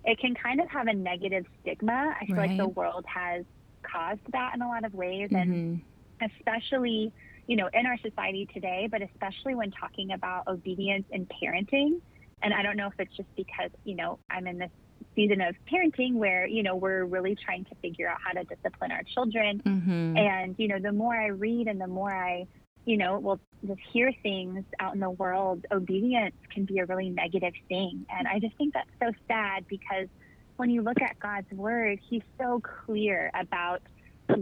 it 0.05 0.19
can 0.19 0.35
kind 0.35 0.61
of 0.61 0.69
have 0.69 0.89
a 0.89 0.95
negative 0.95 1.47
stigma. 1.61 2.13
I 2.21 2.27
feel 2.27 2.35
right. 2.35 2.49
like 2.49 2.59
the 2.59 2.67
world 2.67 3.05
has 3.07 3.45
caused 3.85 4.21
that 4.33 4.57
in 4.57 4.63
a 4.63 4.69
lot 4.69 4.85
of 4.85 4.95
ways. 4.95 5.31
Mm-hmm. 5.31 5.37
And 5.37 5.83
especially 6.23 7.13
you 7.47 7.57
know, 7.57 7.69
in 7.73 7.87
our 7.87 7.99
society 7.99 8.49
today, 8.53 8.89
but 8.91 9.03
especially 9.03 9.55
when 9.55 9.71
talking 9.71 10.13
about 10.13 10.47
obedience 10.49 11.05
in 11.11 11.27
parenting. 11.27 12.01
And 12.43 12.55
I 12.55 12.63
don't 12.63 12.77
know 12.77 12.87
if 12.87 12.95
it's 12.99 13.15
just 13.17 13.29
because, 13.37 13.71
you 13.85 13.95
know, 13.95 14.19
I'm 14.31 14.47
in 14.47 14.59
this 14.59 14.71
season 15.15 15.41
of 15.41 15.55
parenting 15.71 16.15
where, 16.15 16.47
you 16.47 16.63
know, 16.63 16.77
we're 16.77 17.05
really 17.05 17.37
trying 17.37 17.65
to 17.67 17.75
figure 17.77 18.09
out 18.09 18.19
how 18.25 18.33
to 18.33 18.45
discipline 18.45 18.93
our 18.93 19.03
children. 19.03 19.61
Mm-hmm. 19.65 20.17
And, 20.17 20.55
you 20.59 20.69
know, 20.69 20.79
the 20.79 20.93
more 20.93 21.15
I 21.15 21.29
read 21.29 21.67
and 21.67 21.81
the 21.81 21.87
more 21.87 22.13
I, 22.13 22.47
you 22.87 22.97
know, 22.97 23.19
will 23.19 23.41
just 23.67 23.81
hear 23.93 24.13
things 24.23 24.65
out 24.79 24.95
in 24.95 25.01
the 25.01 25.11
world, 25.11 25.67
obedience 25.71 26.35
can 26.53 26.65
be 26.65 26.79
a 26.79 26.87
really 26.87 27.11
negative 27.11 27.55
thing. 27.69 28.07
And 28.11 28.27
I 28.27 28.39
just 28.39 28.57
think 28.57 28.75
that's 28.75 28.91
so 29.01 29.13
sad 29.29 29.67
because 29.69 30.09
when 30.57 30.71
you 30.71 30.83
look 30.83 31.01
at 31.03 31.19
God's 31.19 31.51
word, 31.53 31.99
he's 32.09 32.23
so 32.39 32.61
clear 32.85 33.31
about 33.35 33.83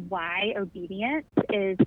why 0.09 0.53
obedience 0.57 1.27
is 1.51 1.79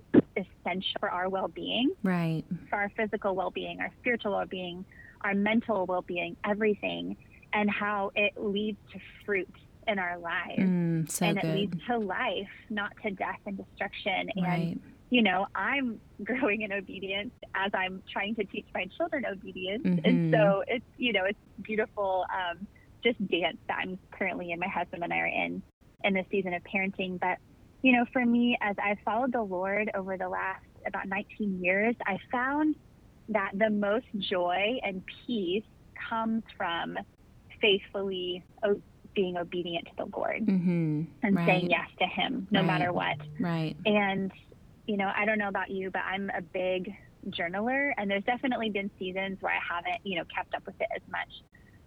essential 0.41 0.99
for 0.99 1.09
our 1.09 1.29
well-being 1.29 1.91
right 2.03 2.43
for 2.69 2.77
our 2.77 2.89
physical 2.95 3.35
well-being 3.35 3.79
our 3.79 3.89
spiritual 3.99 4.31
well-being 4.31 4.85
our 5.21 5.33
mental 5.33 5.85
well-being 5.85 6.35
everything 6.45 7.15
and 7.53 7.69
how 7.69 8.11
it 8.15 8.33
leads 8.37 8.77
to 8.93 8.99
fruit 9.25 9.49
in 9.87 9.99
our 9.99 10.17
lives. 10.17 10.59
Mm, 10.59 11.09
so 11.11 11.25
and 11.25 11.39
good. 11.39 11.49
it 11.49 11.55
leads 11.55 11.85
to 11.87 11.97
life, 11.97 12.49
not 12.69 12.91
to 13.03 13.11
death 13.11 13.39
and 13.45 13.57
destruction. 13.57 14.29
And 14.35 14.45
right. 14.45 14.77
you 15.09 15.21
know, 15.21 15.47
I'm 15.55 15.99
growing 16.23 16.61
in 16.61 16.71
obedience 16.71 17.33
as 17.55 17.71
I'm 17.73 18.01
trying 18.11 18.35
to 18.35 18.43
teach 18.45 18.65
my 18.73 18.85
children 18.97 19.25
obedience. 19.25 19.85
Mhm. 19.85 20.05
And 20.05 20.33
so 20.33 20.63
it's, 20.67 20.85
you 20.97 21.13
know, 21.13 21.25
it's 21.25 21.39
beautiful 21.61 22.25
um, 22.33 22.65
just 23.03 23.17
dance 23.27 23.57
that 23.67 23.79
I'm 23.79 23.97
currently 24.11 24.51
in, 24.51 24.59
my 24.59 24.67
husband 24.67 25.03
and 25.03 25.11
I 25.11 25.17
are 25.17 25.25
in, 25.25 25.61
in 26.03 26.13
this 26.13 26.25
season 26.31 26.53
of 26.53 26.63
parenting. 26.63 27.19
But, 27.19 27.37
you 27.81 27.93
know, 27.93 28.05
for 28.13 28.25
me, 28.25 28.57
as 28.61 28.75
I've 28.83 28.99
followed 29.03 29.31
the 29.33 29.41
Lord 29.41 29.89
over 29.95 30.17
the 30.17 30.29
last 30.29 30.63
about 30.85 31.07
19 31.07 31.63
years, 31.63 31.95
I 32.05 32.17
found 32.31 32.75
that 33.29 33.51
the 33.53 33.69
most 33.69 34.05
joy 34.17 34.79
and 34.83 35.03
peace 35.25 35.63
comes 36.09 36.43
from 36.57 36.97
faithfully 37.61 38.43
o- 38.63 38.81
being 39.15 39.37
obedient 39.37 39.85
to 39.87 39.91
the 40.05 40.17
Lord 40.17 40.45
Mm-hmm. 40.45 41.03
and 41.23 41.35
right. 41.35 41.45
saying 41.45 41.69
yes 41.69 41.87
to 41.99 42.05
Him 42.05 42.47
no 42.51 42.59
Right. 42.61 42.67
matter 42.67 42.93
what. 42.93 43.17
Right. 43.39 43.75
And, 43.85 44.31
you 44.87 44.97
know, 44.97 45.11
I 45.15 45.25
don't 45.25 45.37
know 45.37 45.47
about 45.49 45.69
you, 45.69 45.91
but 45.91 46.01
I'm 46.03 46.29
a 46.35 46.41
big 46.41 46.93
journaler, 47.29 47.91
and 47.97 48.09
there's 48.09 48.23
definitely 48.23 48.69
been 48.71 48.89
seasons 48.97 49.37
where 49.41 49.53
I 49.53 49.59
haven't, 49.75 50.03
you 50.03 50.17
know, 50.17 50.25
kept 50.35 50.55
up 50.55 50.65
with 50.65 50.79
it 50.81 50.87
as 50.95 51.01
much. 51.11 51.29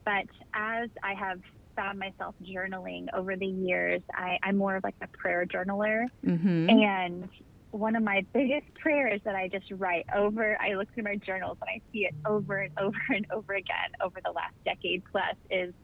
But 0.05 0.27
as 0.55 0.91
I 1.03 1.15
have 1.15 1.41
found 1.76 1.99
myself 1.99 2.35
journaling 2.43 3.07
over 3.14 3.37
the 3.37 3.47
years, 3.47 4.00
I, 4.12 4.38
I'm 4.43 4.57
more 4.57 4.76
of 4.76 4.85
like 4.85 4.95
a 5.02 5.07
prayer 5.09 5.45
journaler. 5.47 6.07
Mm-hmm. 6.25 6.71
And 6.71 7.28
one 7.71 7.97
of 7.97 8.02
my 8.02 8.25
biggest 8.33 8.73
prayers 8.75 9.21
that 9.25 9.35
I 9.35 9.49
just 9.49 9.66
write 9.73 10.07
over, 10.14 10.57
I 10.61 10.75
look 10.75 10.93
through 10.95 11.04
my 11.04 11.16
journals 11.16 11.59
and 11.61 11.69
I 11.71 11.81
see 11.93 12.04
it 12.07 12.14
over 12.26 12.59
and 12.59 12.73
over 12.78 12.99
and 13.11 13.26
over 13.33 13.54
again 13.54 13.90
over 14.00 14.21
the 14.25 14.31
last 14.31 14.54
decade 14.64 15.02
plus 15.11 15.35
is, 15.50 15.75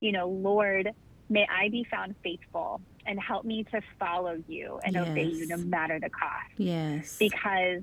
you 0.00 0.12
know, 0.12 0.28
Lord, 0.28 0.90
may 1.28 1.46
I 1.48 1.68
be 1.68 1.86
found 1.90 2.14
faithful 2.22 2.80
and 3.06 3.20
help 3.20 3.44
me 3.44 3.64
to 3.72 3.80
follow 3.98 4.42
you 4.48 4.80
and 4.84 4.96
obey 4.96 5.24
you 5.24 5.46
no 5.46 5.56
matter 5.56 6.00
the 6.00 6.10
cost. 6.10 6.50
yes. 6.56 7.16
Because 7.18 7.82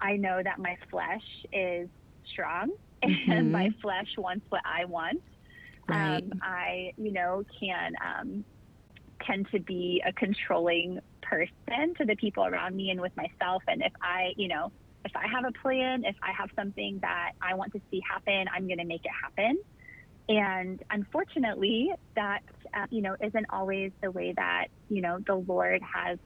I 0.00 0.16
know 0.16 0.40
that 0.42 0.58
my 0.58 0.76
flesh 0.90 1.24
is 1.52 1.88
strong 2.26 2.70
Mhm. 3.02 3.28
and 3.32 3.50
my 3.52 3.70
flesh 3.80 4.08
wants 4.18 4.44
what 4.50 4.60
I 4.64 4.84
want. 4.84 5.22
Right. 5.90 6.24
Um, 6.24 6.32
I, 6.42 6.92
you 6.96 7.12
know, 7.12 7.44
can 7.60 7.92
um, 8.04 8.44
tend 9.24 9.46
to 9.54 9.60
be 9.60 10.02
a 10.06 10.12
controlling 10.12 10.98
person 11.22 11.94
to 11.98 12.04
the 12.06 12.16
people 12.16 12.44
around 12.44 12.74
me 12.76 12.90
and 12.90 13.00
with 13.00 13.12
myself. 13.16 13.62
And 13.68 13.82
if 13.82 13.92
I, 14.02 14.32
you 14.36 14.48
know, 14.48 14.70
if 15.04 15.12
I 15.16 15.26
have 15.28 15.44
a 15.44 15.52
plan, 15.62 16.04
if 16.04 16.16
I 16.22 16.32
have 16.38 16.48
something 16.58 16.98
that 17.02 17.32
I 17.42 17.54
want 17.54 17.72
to 17.72 17.80
see 17.90 18.00
happen, 18.10 18.46
I'm 18.54 18.66
going 18.66 18.78
to 18.78 18.84
make 18.84 19.02
it 19.04 19.12
happen. 19.22 19.56
And 20.28 20.80
unfortunately, 20.90 21.90
that, 22.16 22.40
uh, 22.76 22.86
you 22.90 23.02
know, 23.02 23.16
isn't 23.20 23.46
always 23.50 23.92
the 24.02 24.10
way 24.12 24.32
that, 24.36 24.66
you 24.88 25.02
know, 25.02 25.18
the 25.26 25.34
Lord 25.34 25.80
has 25.94 26.18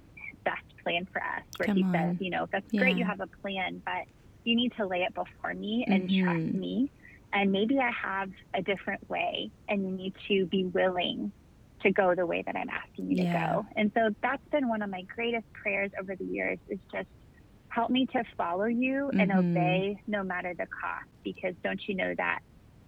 best 0.44 0.62
plan 0.82 1.06
for 1.12 1.22
us, 1.22 1.42
where 1.56 1.66
Come 1.66 1.76
he 1.76 1.84
on. 1.84 1.92
says, 1.94 2.16
you 2.20 2.30
know, 2.30 2.46
that's 2.52 2.66
great, 2.78 2.96
you 2.96 3.04
have 3.04 3.20
a 3.20 3.28
plan, 3.42 3.82
but 3.84 4.04
you 4.44 4.56
need 4.56 4.72
to 4.78 4.86
lay 4.86 4.98
it 5.02 5.14
before 5.14 5.54
me 5.54 5.86
and 5.88 6.10
trust 6.10 6.40
Mhm. 6.46 6.54
me. 6.54 6.90
And 7.34 7.50
maybe 7.50 7.78
I 7.80 7.90
have 7.90 8.30
a 8.54 8.62
different 8.62 9.08
way, 9.10 9.50
and 9.68 9.82
you 9.84 9.90
need 9.90 10.14
to 10.28 10.46
be 10.46 10.64
willing 10.66 11.32
to 11.82 11.90
go 11.90 12.14
the 12.14 12.24
way 12.24 12.42
that 12.46 12.56
I'm 12.56 12.70
asking 12.70 13.10
you 13.10 13.24
Yeah. 13.24 13.32
to 13.32 13.52
go. 13.54 13.66
And 13.76 13.92
so 13.94 14.10
that's 14.22 14.42
been 14.52 14.68
one 14.68 14.80
of 14.82 14.88
my 14.88 15.02
greatest 15.14 15.44
prayers 15.52 15.90
over 16.00 16.14
the 16.16 16.24
years 16.24 16.58
is 16.68 16.78
just 16.92 17.08
help 17.68 17.90
me 17.90 18.06
to 18.06 18.22
follow 18.36 18.66
you 18.66 19.10
and 19.10 19.30
Mhm. 19.32 19.38
obey 19.38 19.96
no 20.06 20.22
matter 20.22 20.54
the 20.54 20.66
cost. 20.80 21.04
Because 21.24 21.56
don't 21.64 21.80
you 21.88 21.96
know 21.96 22.14
that 22.14 22.38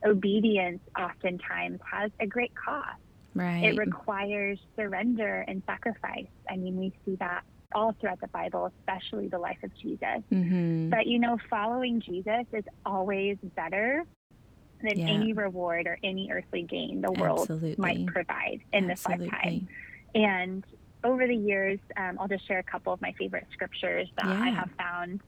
obedience 0.05 0.81
oftentimes 0.99 1.81
has 1.91 2.13
a 2.21 2.27
great 2.27 2.53
cost? 2.55 3.01
right. 3.35 3.65
It 3.65 3.77
requires 3.77 4.61
surrender 4.77 5.41
and 5.49 5.63
sacrifice. 5.67 6.29
I 6.49 6.57
mean, 6.57 6.77
we 6.77 6.93
see 7.05 7.17
that 7.17 7.43
all 7.75 7.93
throughout 8.01 8.21
the 8.21 8.29
Bible, 8.29 8.67
especially 8.79 9.29
the 9.29 9.39
life 9.39 9.59
of 9.63 9.75
Jesus. 9.83 10.23
mm-hmm. 10.33 10.91
But 10.91 11.07
you 11.07 11.19
know, 11.19 11.37
following 11.51 12.01
Jesus 12.01 12.47
is 12.53 12.65
always 12.85 13.37
better 13.57 14.05
than 14.83 14.99
Yeah. 14.99 15.09
any 15.09 15.33
reward 15.33 15.87
or 15.87 15.99
any 16.03 16.31
earthly 16.31 16.63
gain 16.63 17.01
the 17.01 17.13
world 17.13 17.43
Absolutely. 17.51 17.77
might 17.79 18.07
provide 18.07 18.61
in 18.73 18.87
this 18.87 19.07
lifetime. 19.07 19.69
And 20.15 20.65
over 21.05 21.27
the 21.27 21.37
years, 21.37 21.79
um, 21.97 22.19
I'll 22.19 22.29
just 22.29 22.47
share 22.47 22.59
a 22.59 22.65
couple 22.65 22.93
of 22.93 23.01
my 23.01 23.13
favorite 23.13 23.47
scriptures 23.53 24.11
that 24.17 24.27
I 24.27 24.51
have 24.51 24.71
found 24.79 25.21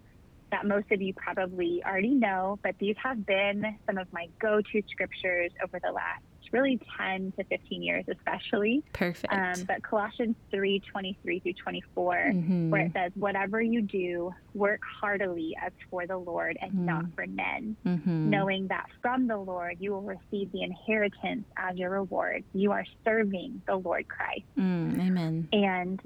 that 0.51 0.67
most 0.67 0.91
of 0.91 1.01
you 1.03 1.13
probably 1.15 1.83
already 1.85 2.15
know, 2.15 2.59
but 2.63 2.75
these 2.79 2.97
have 3.03 3.25
been 3.27 3.77
some 3.87 3.99
of 3.99 4.09
my 4.13 4.29
go 4.41 4.61
to 4.73 4.83
scriptures 4.89 5.53
over 5.63 5.79
the 5.83 5.93
last 5.93 6.23
really 6.53 6.79
10 6.99 7.33
to 7.39 7.45
15 7.45 7.83
years, 7.83 8.05
especially. 8.11 8.83
Perfect. 8.93 9.33
Um, 9.33 9.65
but 9.67 9.83
Colossians 9.83 10.37
3 10.51 10.81
23 10.91 11.41
through 11.41 11.53
24, 11.63 12.15
Mhm. 12.35 12.71
where 12.71 12.83
it 12.83 12.93
says, 12.93 13.13
Whatever 13.15 13.61
you 13.61 13.83
do, 13.83 14.33
work 14.55 14.81
heartily 15.01 15.57
as 15.65 15.73
for 15.91 16.07
the 16.07 16.17
Lord 16.17 16.57
and 16.61 16.73
Mhm. 16.73 16.85
not 16.85 17.05
for 17.15 17.27
men, 17.27 17.77
Mhm. 17.85 18.25
knowing 18.27 18.69
that 18.69 18.87
from 19.03 19.27
the 19.27 19.37
Lord 19.37 19.77
you 19.81 19.93
will 19.93 20.03
receive 20.03 20.51
the 20.53 20.63
inheritance 20.63 21.47
as 21.57 21.77
your 21.77 21.91
reward. 21.91 22.45
You 22.53 22.73
are 22.73 22.85
serving 23.05 23.63
the 23.67 23.77
Lord 23.77 24.07
Christ. 24.09 24.47
Mm, 24.59 25.01
amen. 25.01 25.49
And 25.53 26.01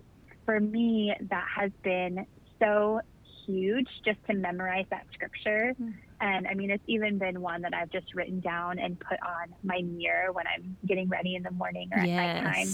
for 0.44 0.58
me, 0.60 1.14
that 1.20 1.46
has 1.54 1.72
been 1.82 2.26
so 2.58 3.00
huge 3.46 3.88
just 4.04 4.18
to 4.28 4.34
memorize 4.34 4.86
that 4.90 5.06
scripture. 5.12 5.74
And 6.22 6.46
I 6.46 6.54
mean, 6.54 6.70
it's 6.70 6.84
even 6.86 7.18
been 7.18 7.40
one 7.42 7.62
that 7.62 7.74
I've 7.74 7.90
just 7.90 8.14
written 8.14 8.38
down 8.40 8.78
and 8.78 8.98
put 8.98 9.18
on 9.22 9.52
my 9.64 9.82
mirror 9.82 10.30
when 10.32 10.46
I'm 10.46 10.76
getting 10.86 11.08
ready 11.08 11.34
in 11.34 11.42
the 11.42 11.50
morning 11.50 11.90
or 11.92 11.98
at 11.98 12.08
nighttime 12.08 12.68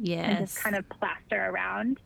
Yes. 0.00 0.26
and 0.26 0.38
just 0.38 0.56
kind 0.62 0.74
of 0.74 0.88
plaster 0.88 1.36
around 1.50 1.98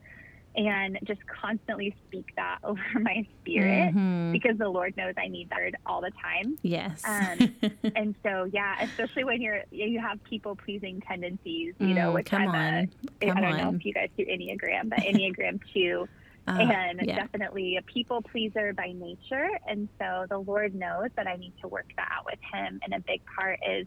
and 0.56 0.98
just 1.04 1.20
constantly 1.28 1.94
speak 2.08 2.32
that 2.34 2.58
over 2.64 2.80
my 3.00 3.24
spirit 3.40 3.94
Mhm. 3.94 4.32
because 4.32 4.58
the 4.58 4.68
Lord 4.68 4.96
knows 4.96 5.14
I 5.16 5.28
need 5.28 5.48
that 5.50 5.60
all 5.86 6.00
the 6.00 6.10
time. 6.20 6.58
Yes. 6.62 7.00
Um, 7.06 7.54
And 7.94 8.16
so, 8.24 8.44
yeah, 8.52 8.82
especially 8.82 9.22
when 9.22 9.40
you're 9.40 9.62
you 9.70 10.00
have 10.00 10.22
people 10.24 10.56
pleasing 10.56 11.00
tendencies, 11.02 11.74
you 11.78 11.94
know, 11.94 12.10
Mm, 12.10 12.14
which 12.14 12.26
come 12.26 12.48
I'm 12.48 12.54
a, 12.56 12.78
on. 12.78 12.90
I 13.22 13.40
don't 13.40 13.56
know 13.56 13.72
if 13.76 13.84
you 13.84 13.92
guys 13.94 14.08
do 14.18 14.24
Enneagram, 14.26 14.88
but 14.88 14.98
Enneagram 14.98 15.60
2 15.72 16.08
Ah, 16.48 16.58
and 16.58 17.00
yeah. 17.04 17.16
definitely 17.16 17.76
a 17.76 17.82
people 17.92 18.22
pleaser 18.22 18.72
by 18.72 18.92
nature. 18.94 19.48
And 19.66 19.88
so 20.00 20.26
the 20.28 20.38
Lord 20.38 20.74
knows 20.74 21.10
that 21.16 21.26
I 21.26 21.36
need 21.36 21.54
to 21.62 21.68
work 21.68 21.86
that 21.96 22.08
out 22.10 22.24
with 22.26 22.38
Him. 22.52 22.80
And 22.84 22.94
a 22.94 23.00
big 23.06 23.20
part 23.38 23.58
is 23.68 23.86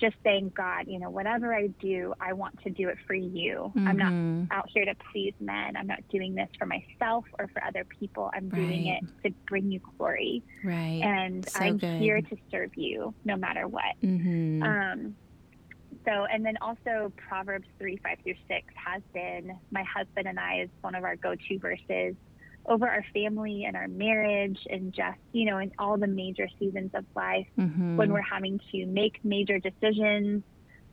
just 0.00 0.16
saying, 0.24 0.52
God, 0.56 0.84
you 0.86 0.98
know, 0.98 1.10
whatever 1.10 1.54
I 1.54 1.68
do, 1.80 2.14
I 2.20 2.32
want 2.32 2.58
to 2.62 2.70
do 2.70 2.88
it 2.88 2.96
for 3.06 3.14
you. 3.14 3.70
I'm 3.76 3.98
not 3.98 4.12
Mhm. 4.14 4.48
out 4.50 4.66
here 4.72 4.84
to 4.86 4.94
please 5.12 5.34
men. 5.40 5.76
I'm 5.76 5.86
not 5.86 6.00
doing 6.08 6.34
this 6.34 6.48
for 6.58 6.66
myself 6.66 7.26
or 7.38 7.48
for 7.48 7.62
other 7.62 7.84
people. 7.98 8.30
I'm 8.32 8.48
doing 8.48 8.86
it 8.86 9.04
to 9.24 9.34
bring 9.48 9.70
you 9.70 9.80
glory. 9.98 10.42
Right. 10.64 11.02
And 11.02 11.46
So 11.50 11.60
I'm 11.60 11.76
good. 11.78 11.98
here 11.98 12.22
to 12.22 12.36
serve 12.50 12.70
you 12.76 13.14
no 13.24 13.36
matter 13.36 13.68
what. 13.68 13.94
Mhm. 14.02 14.62
Um, 14.62 15.16
so, 16.06 16.24
and 16.32 16.44
then 16.44 16.56
also 16.60 17.12
Proverbs 17.28 17.68
3 17.78 17.98
5 18.02 18.16
through 18.22 18.34
6 18.48 18.66
has 18.86 19.02
been 19.12 19.52
my 19.70 19.84
husband 19.84 20.26
and 20.26 20.38
I 20.38 20.62
is 20.62 20.70
one 20.80 20.94
of 20.94 21.04
our 21.04 21.16
go 21.16 21.34
to 21.34 21.58
verses 21.58 22.16
over 22.66 22.86
our 22.88 23.04
family 23.14 23.64
and 23.64 23.76
our 23.76 23.88
marriage 23.88 24.58
and 24.68 24.92
just, 24.92 25.18
you 25.32 25.46
know, 25.46 25.58
in 25.58 25.70
all 25.78 25.96
the 25.96 26.06
major 26.06 26.48
seasons 26.58 26.90
of 26.94 27.06
life 27.14 27.48
Mhm. 27.58 27.96
when 27.96 28.12
we're 28.12 28.20
having 28.20 28.60
to 28.70 28.86
make 28.86 29.14
major 29.24 29.58
decisions 29.58 30.44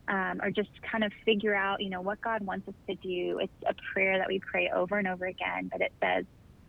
um, 0.08 0.40
or 0.42 0.50
just 0.50 0.70
kind 0.90 1.04
of 1.04 1.12
figure 1.26 1.54
out, 1.54 1.82
you 1.82 1.90
know, 1.90 2.00
what 2.00 2.18
God 2.22 2.40
wants 2.42 2.66
us 2.66 2.74
to 2.88 2.96
do. 2.96 3.40
It's 3.40 3.52
a 3.66 3.74
prayer 3.92 4.16
that 4.16 4.28
we 4.28 4.40
pray 4.50 4.70
over 4.70 4.96
and 4.96 5.06
over 5.06 5.26
again, 5.26 5.68
but 5.70 5.82
it 5.82 5.92
says, 6.02 6.24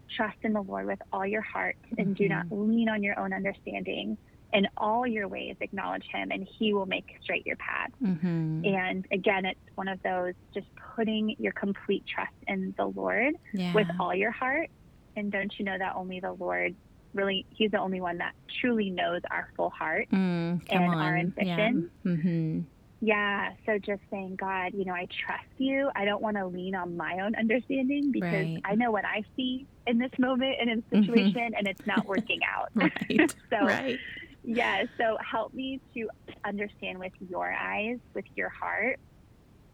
trust 0.10 0.38
in 0.42 0.52
the 0.54 0.62
Lord 0.62 0.88
with 0.88 1.00
all 1.14 1.26
your 1.26 1.42
heart 1.44 1.78
and 1.98 2.16
do 2.16 2.28
not 2.28 2.46
lean 2.52 2.90
on 2.90 3.02
your 3.02 3.18
own 3.18 3.32
understanding. 3.32 4.18
In 4.52 4.68
all 4.78 5.06
your 5.06 5.28
ways, 5.28 5.56
acknowledge 5.62 6.06
him 6.12 6.32
and 6.32 6.44
he 6.58 6.74
will 6.74 6.88
make 6.88 7.16
straight 7.22 7.46
your 7.46 7.56
path. 7.58 7.92
Mhm. 8.02 8.66
And 8.68 9.06
again, 9.12 9.46
it's 9.46 9.60
one 9.76 9.88
of 9.88 10.02
those 10.02 10.34
just 10.54 10.66
putting 10.96 11.36
your 11.38 11.52
complete 11.52 12.04
trust 12.08 12.34
in 12.48 12.74
the 12.78 12.86
Lord 12.88 13.36
yeah. 13.54 13.74
with 13.74 13.88
all 14.00 14.14
your 14.16 14.32
heart. 14.32 14.70
And 15.16 15.32
don't 15.32 15.54
you 15.60 15.66
know 15.66 15.78
that 15.78 15.96
only 15.96 16.20
the 16.20 16.34
Lord 16.34 16.76
really, 17.14 17.46
he's 17.52 17.72
the 17.72 17.80
only 17.80 18.02
one 18.02 18.18
that 18.20 18.34
truly 18.62 18.90
knows 18.90 19.22
our 19.32 19.50
full 19.56 19.70
heart. 19.72 20.08
Mm, 20.12 20.62
and 20.70 20.84
on. 20.84 20.96
our 20.96 21.16
Yeah. 21.16 21.22
ambitions. 21.22 21.90
Mhm. 22.06 22.64
Yeah. 23.02 23.54
So 23.66 23.78
just 23.80 24.02
saying, 24.12 24.36
God, 24.36 24.74
you 24.74 24.84
know, 24.84 24.94
I 24.94 25.06
trust 25.26 25.46
you. 25.58 25.90
I 25.96 26.06
don't 26.06 26.22
want 26.22 26.38
to 26.38 26.46
lean 26.48 26.76
on 26.76 26.98
my 26.98 27.20
own 27.20 27.34
understanding 27.36 28.12
because 28.12 28.46
Right. 28.46 28.62
I 28.66 28.76
know 28.76 28.92
what 28.92 29.06
I 29.06 29.24
see 29.36 29.66
in 29.88 30.00
this 30.00 30.12
moment 30.20 30.56
and 30.60 30.70
in 30.70 30.84
this 30.90 31.00
Mhm. 31.02 31.06
situation 31.06 31.54
and 31.56 31.68
it's 31.68 31.86
not 31.86 32.06
working 32.08 32.42
out. 32.44 32.70
Right. 32.76 33.36
so, 33.50 33.60
right. 33.66 34.00
Yeah. 34.44 34.86
So 34.98 35.18
help 35.20 35.54
me 35.54 35.80
to 35.94 36.10
understand 36.46 37.00
with 37.00 37.14
your 37.30 37.52
eyes, 37.52 38.00
with 38.14 38.26
your 38.36 38.50
heart, 38.50 39.00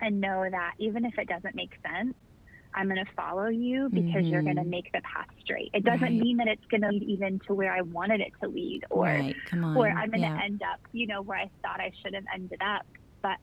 and 0.01 0.19
know 0.19 0.45
that 0.49 0.73
even 0.79 1.05
if 1.05 1.17
it 1.17 1.27
doesn't 1.27 1.55
make 1.55 1.71
sense, 1.87 2.13
I'm 2.73 2.89
going 2.89 3.03
to 3.03 3.11
follow 3.13 3.47
you 3.47 3.89
because 3.89 4.25
you're 4.25 4.41
going 4.41 4.57
to 4.57 4.61
mm-hmm. 4.61 4.69
make 4.69 4.91
the 4.91 5.01
path 5.01 5.27
straight. 5.41 5.71
It 5.73 5.85
doesn't 5.85 6.01
Right. 6.01 6.11
mean 6.11 6.37
that 6.37 6.47
it's 6.49 6.65
going 6.65 6.81
to 6.81 6.89
lead 6.89 7.03
even 7.03 7.39
to 7.47 7.53
where 7.53 7.71
I 7.71 7.81
wanted 7.81 8.19
it 8.19 8.33
to 8.41 8.49
lead 8.49 8.83
or 8.89 9.05
right. 9.05 9.35
Or 9.53 9.87
I'm 9.87 10.09
going 10.09 10.21
to 10.23 10.27
yeah. 10.27 10.43
end 10.43 10.61
up, 10.61 10.81
you 10.91 11.07
know, 11.07 11.21
where 11.21 11.37
I 11.37 11.49
thought 11.61 11.79
I 11.79 11.93
should 12.03 12.13
have 12.13 12.25
ended 12.33 12.61
up. 12.61 12.85
But 13.21 13.37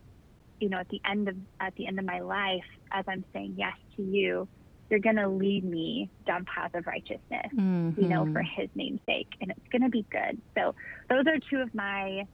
you 0.60 0.68
know, 0.68 0.78
at 0.78 0.88
the 0.90 1.00
end 1.08 1.28
of 1.28 1.36
at 1.60 1.74
the 1.76 1.86
end 1.86 1.98
of 1.98 2.04
my 2.04 2.20
life, 2.20 2.64
as 2.92 3.06
I'm 3.08 3.24
saying 3.32 3.54
yes 3.56 3.76
to 3.96 4.02
you, 4.02 4.46
you're 4.92 5.00
going 5.00 5.16
to 5.16 5.26
lead 5.26 5.64
me 5.64 6.10
down 6.26 6.44
path 6.44 6.74
of 6.74 6.86
righteousness, 6.86 7.46
mm-hmm. 7.56 8.00
you 8.00 8.08
know, 8.08 8.30
for 8.30 8.42
His 8.42 8.68
name's 8.74 9.00
sake, 9.06 9.28
and 9.40 9.50
it's 9.50 9.68
going 9.72 9.82
to 9.82 9.88
be 9.88 10.04
good. 10.10 10.38
So 10.54 10.74
those 11.08 11.24
are 11.26 11.38
two 11.50 11.56
of 11.56 11.74
my 11.74 12.26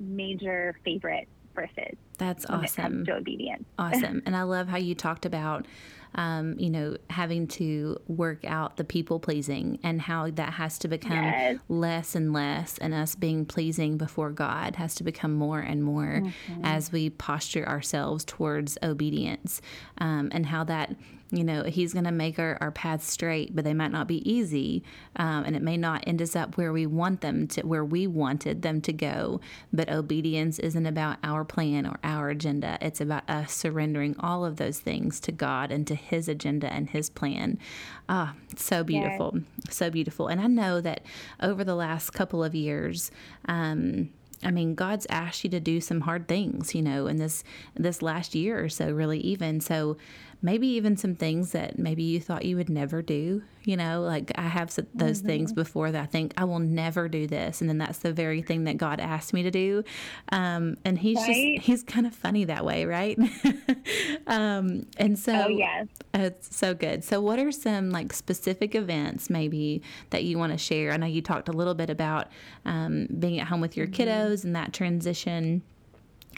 major 0.00 0.74
favorite 0.84 1.28
verses. 1.54 1.96
That's 2.16 2.46
awesome. 2.46 3.04
to 3.04 3.16
obedience. 3.16 3.64
Awesome. 3.78 4.22
and 4.26 4.34
I 4.34 4.42
love 4.42 4.68
how 4.68 4.78
you 4.78 4.94
talked 4.94 5.26
about 5.26 5.66
um, 6.14 6.58
you 6.58 6.70
know, 6.70 6.96
having 7.10 7.46
to 7.46 7.98
work 8.06 8.44
out 8.44 8.76
the 8.76 8.84
people 8.84 9.20
pleasing 9.20 9.78
and 9.82 10.00
how 10.00 10.30
that 10.30 10.54
has 10.54 10.78
to 10.78 10.88
become 10.88 11.12
yes. 11.12 11.58
less 11.68 12.14
and 12.14 12.32
less, 12.32 12.78
and 12.78 12.94
us 12.94 13.14
being 13.14 13.44
pleasing 13.44 13.98
before 13.98 14.30
God 14.30 14.76
has 14.76 14.94
to 14.96 15.04
become 15.04 15.34
more 15.34 15.60
and 15.60 15.84
more 15.84 16.22
mm-hmm. 16.22 16.64
as 16.64 16.90
we 16.92 17.10
posture 17.10 17.68
ourselves 17.68 18.24
towards 18.24 18.78
obedience, 18.82 19.60
um, 19.98 20.30
and 20.32 20.46
how 20.46 20.64
that 20.64 20.94
you 21.30 21.44
know 21.44 21.62
he's 21.64 21.92
going 21.92 22.04
to 22.04 22.12
make 22.12 22.38
our, 22.38 22.56
our 22.60 22.70
paths 22.70 23.06
straight 23.06 23.54
but 23.54 23.64
they 23.64 23.74
might 23.74 23.90
not 23.90 24.08
be 24.08 24.28
easy 24.30 24.82
um, 25.16 25.44
and 25.44 25.54
it 25.54 25.62
may 25.62 25.76
not 25.76 26.02
end 26.06 26.22
us 26.22 26.34
up 26.34 26.56
where 26.56 26.72
we 26.72 26.86
want 26.86 27.20
them 27.20 27.46
to 27.46 27.62
where 27.62 27.84
we 27.84 28.06
wanted 28.06 28.62
them 28.62 28.80
to 28.80 28.92
go. 28.92 29.40
But 29.72 29.90
obedience 29.90 30.58
isn't 30.58 30.86
about 30.86 31.18
our 31.22 31.44
plan 31.44 31.86
or 31.86 31.98
our 32.02 32.30
agenda. 32.30 32.78
It's 32.80 33.00
about 33.00 33.28
us 33.28 33.52
surrendering 33.52 34.16
all 34.20 34.44
of 34.44 34.56
those 34.56 34.78
things 34.78 35.20
to 35.20 35.32
god 35.32 35.70
and 35.70 35.86
to 35.86 35.94
his 35.94 36.28
agenda 36.28 36.72
and 36.72 36.88
his 36.88 37.10
plan. 37.10 37.58
Ah 38.08 38.34
so 38.56 38.82
beautiful. 38.82 39.38
So 39.70 39.90
beautiful. 39.90 40.28
And 40.28 40.40
i 40.40 40.46
know 40.46 40.80
that 40.80 41.04
over 41.40 41.64
the 41.64 41.74
last 41.74 42.10
couple 42.10 42.42
of 42.42 42.54
years 42.54 43.10
um, 43.46 44.10
I 44.44 44.50
mean, 44.50 44.74
God's 44.74 45.06
asked 45.10 45.42
you 45.42 45.50
to 45.50 45.60
do 45.60 45.80
some 45.80 46.02
hard 46.02 46.28
things, 46.28 46.74
you 46.74 46.82
know, 46.82 47.06
in 47.06 47.16
this 47.16 47.42
this 47.74 48.02
last 48.02 48.34
year 48.34 48.62
or 48.62 48.68
so, 48.68 48.90
really 48.90 49.18
even. 49.18 49.60
So 49.60 49.96
maybe 50.40 50.68
even 50.68 50.96
some 50.96 51.14
things 51.14 51.52
that 51.52 51.78
maybe 51.78 52.02
you 52.02 52.20
thought 52.20 52.44
you 52.44 52.56
would 52.56 52.70
never 52.70 53.02
do. 53.02 53.42
You 53.64 53.76
know, 53.76 54.02
like 54.02 54.32
I 54.36 54.42
have 54.42 54.74
those 54.94 55.18
mm-hmm. 55.18 55.26
things 55.26 55.52
before 55.52 55.90
that 55.90 56.02
I 56.02 56.06
think 56.06 56.32
I 56.36 56.44
will 56.44 56.60
never 56.60 57.08
do 57.08 57.26
this, 57.26 57.60
and 57.60 57.68
then 57.68 57.76
that's 57.78 57.98
the 57.98 58.12
very 58.12 58.40
thing 58.40 58.64
that 58.64 58.78
God 58.78 58.98
asked 58.98 59.34
me 59.34 59.42
to 59.42 59.50
do. 59.50 59.84
Um, 60.32 60.76
and 60.84 60.98
He's 60.98 61.18
right? 61.18 61.56
just 61.56 61.66
He's 61.66 61.82
kind 61.82 62.06
of 62.06 62.14
funny 62.14 62.44
that 62.44 62.64
way, 62.64 62.86
right? 62.86 63.18
um, 64.26 64.86
and 64.96 65.18
so, 65.18 65.32
oh 65.34 65.48
yes, 65.48 65.86
it's 66.14 66.56
so 66.56 66.72
good. 66.72 67.04
So, 67.04 67.20
what 67.20 67.38
are 67.38 67.52
some 67.52 67.90
like 67.90 68.12
specific 68.14 68.74
events 68.74 69.28
maybe 69.28 69.82
that 70.10 70.24
you 70.24 70.38
want 70.38 70.52
to 70.52 70.58
share? 70.58 70.92
I 70.92 70.96
know 70.96 71.06
you 71.06 71.20
talked 71.20 71.48
a 71.48 71.52
little 71.52 71.74
bit 71.74 71.90
about 71.90 72.28
um, 72.64 73.06
being 73.18 73.38
at 73.38 73.48
home 73.48 73.60
with 73.60 73.76
your 73.76 73.86
mm-hmm. 73.86 74.02
kiddos 74.02 74.44
and 74.44 74.56
that 74.56 74.72
transition 74.72 75.62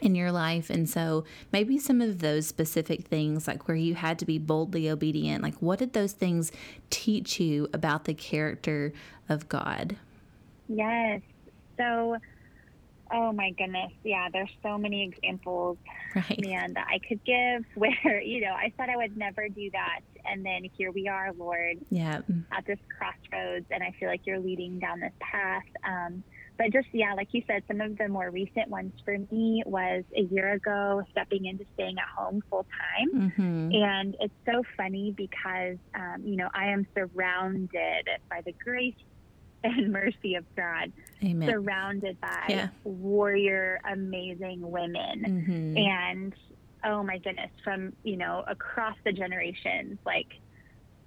in 0.01 0.15
your 0.15 0.33
life. 0.33 0.71
And 0.71 0.89
so 0.89 1.25
maybe 1.53 1.79
some 1.79 2.01
of 2.01 2.21
those 2.21 2.47
specific 2.47 3.07
things, 3.07 3.47
like 3.47 3.69
where 3.69 3.77
you 3.77 3.95
had 3.95 4.19
to 4.21 4.27
be 4.27 4.39
boldly 4.39 4.89
obedient, 4.89 5.43
like 5.43 5.57
what 5.57 5.79
did 5.79 5.93
those 5.93 6.13
things 6.13 6.53
teach 6.91 7.41
you 7.41 7.69
about 7.73 8.05
the 8.05 8.15
character 8.15 8.93
of 9.29 9.49
God? 9.49 9.97
Yes. 10.69 11.21
So, 11.77 12.17
oh 13.13 13.33
my 13.33 13.51
goodness. 13.51 13.93
Yeah, 14.05 14.29
there's 14.33 14.51
so 14.63 14.79
many 14.79 15.05
examples, 15.05 15.79
right. 16.15 16.41
man, 16.45 16.75
that 16.75 16.87
I 16.89 16.99
could 17.07 17.25
give 17.25 17.65
where, 17.75 18.21
you 18.21 18.41
know, 18.43 18.53
I 18.53 18.73
thought 18.77 18.89
I 18.89 18.97
would 18.97 19.17
never 19.17 19.49
do 19.49 19.71
that. 19.71 20.01
And 20.25 20.45
then 20.45 20.65
here 20.77 20.93
we 20.93 21.09
are, 21.09 21.33
Lord, 21.33 21.79
yeah. 21.91 22.21
at 22.53 22.67
this 22.67 22.79
crossroads. 22.97 23.67
And 23.71 23.83
I 23.83 23.95
feel 23.99 24.09
like 24.09 24.27
you're 24.27 24.39
leading 24.39 24.79
down 24.79 25.01
this 25.01 25.13
path. 25.21 25.65
Um, 25.85 26.23
but 26.61 26.75
just 26.75 26.89
yeah, 26.93 27.15
like 27.15 27.29
you 27.33 27.43
said, 27.47 27.63
some 27.67 27.81
of 27.81 27.97
the 27.97 28.07
more 28.07 28.29
recent 28.29 28.69
ones 28.69 28.93
for 29.03 29.17
me 29.31 29.63
was 29.65 30.05
a 30.15 30.21
year 30.21 30.53
ago 30.53 31.03
stepping 31.11 31.47
into 31.47 31.65
staying 31.73 31.97
at 31.97 32.05
home 32.05 32.43
full 32.51 32.67
time, 32.67 33.31
mm-hmm. 33.31 33.73
and 33.73 34.15
it's 34.21 34.35
so 34.45 34.63
funny 34.77 35.15
because 35.17 35.79
um, 35.95 36.23
you 36.23 36.37
know 36.37 36.51
I 36.53 36.67
am 36.67 36.87
surrounded 36.95 38.11
by 38.29 38.43
the 38.45 38.53
grace 38.53 38.93
and 39.65 39.91
mercy 39.91 40.35
of 40.35 40.45
God, 40.55 40.93
Amen. 41.25 41.49
surrounded 41.49 42.21
by 42.21 42.45
yeah. 42.51 42.69
warrior, 42.85 43.81
amazing 43.91 44.61
women, 44.61 45.25
mm-hmm. 45.27 45.77
and 45.79 46.35
oh 46.85 47.03
my 47.03 47.17
goodness, 47.17 47.53
from 47.65 47.95
you 48.03 48.19
know 48.19 48.45
across 48.47 48.99
the 49.07 49.13
generations, 49.13 49.99
like 50.05 50.29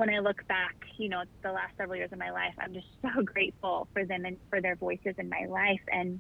when 0.05 0.13
I 0.13 0.19
look 0.19 0.45
back, 0.49 0.75
you 0.97 1.07
know, 1.07 1.23
the 1.43 1.51
last 1.53 1.77
several 1.77 1.95
years 1.95 2.11
of 2.11 2.19
my 2.19 2.31
life, 2.31 2.53
I'm 2.59 2.73
just 2.73 2.87
so 3.01 3.21
grateful 3.23 3.87
for 3.93 4.05
them 4.05 4.25
and 4.25 4.37
for 4.49 4.59
their 4.59 4.75
voices 4.75 5.15
in 5.17 5.29
my 5.29 5.45
life. 5.47 5.79
And 5.89 6.19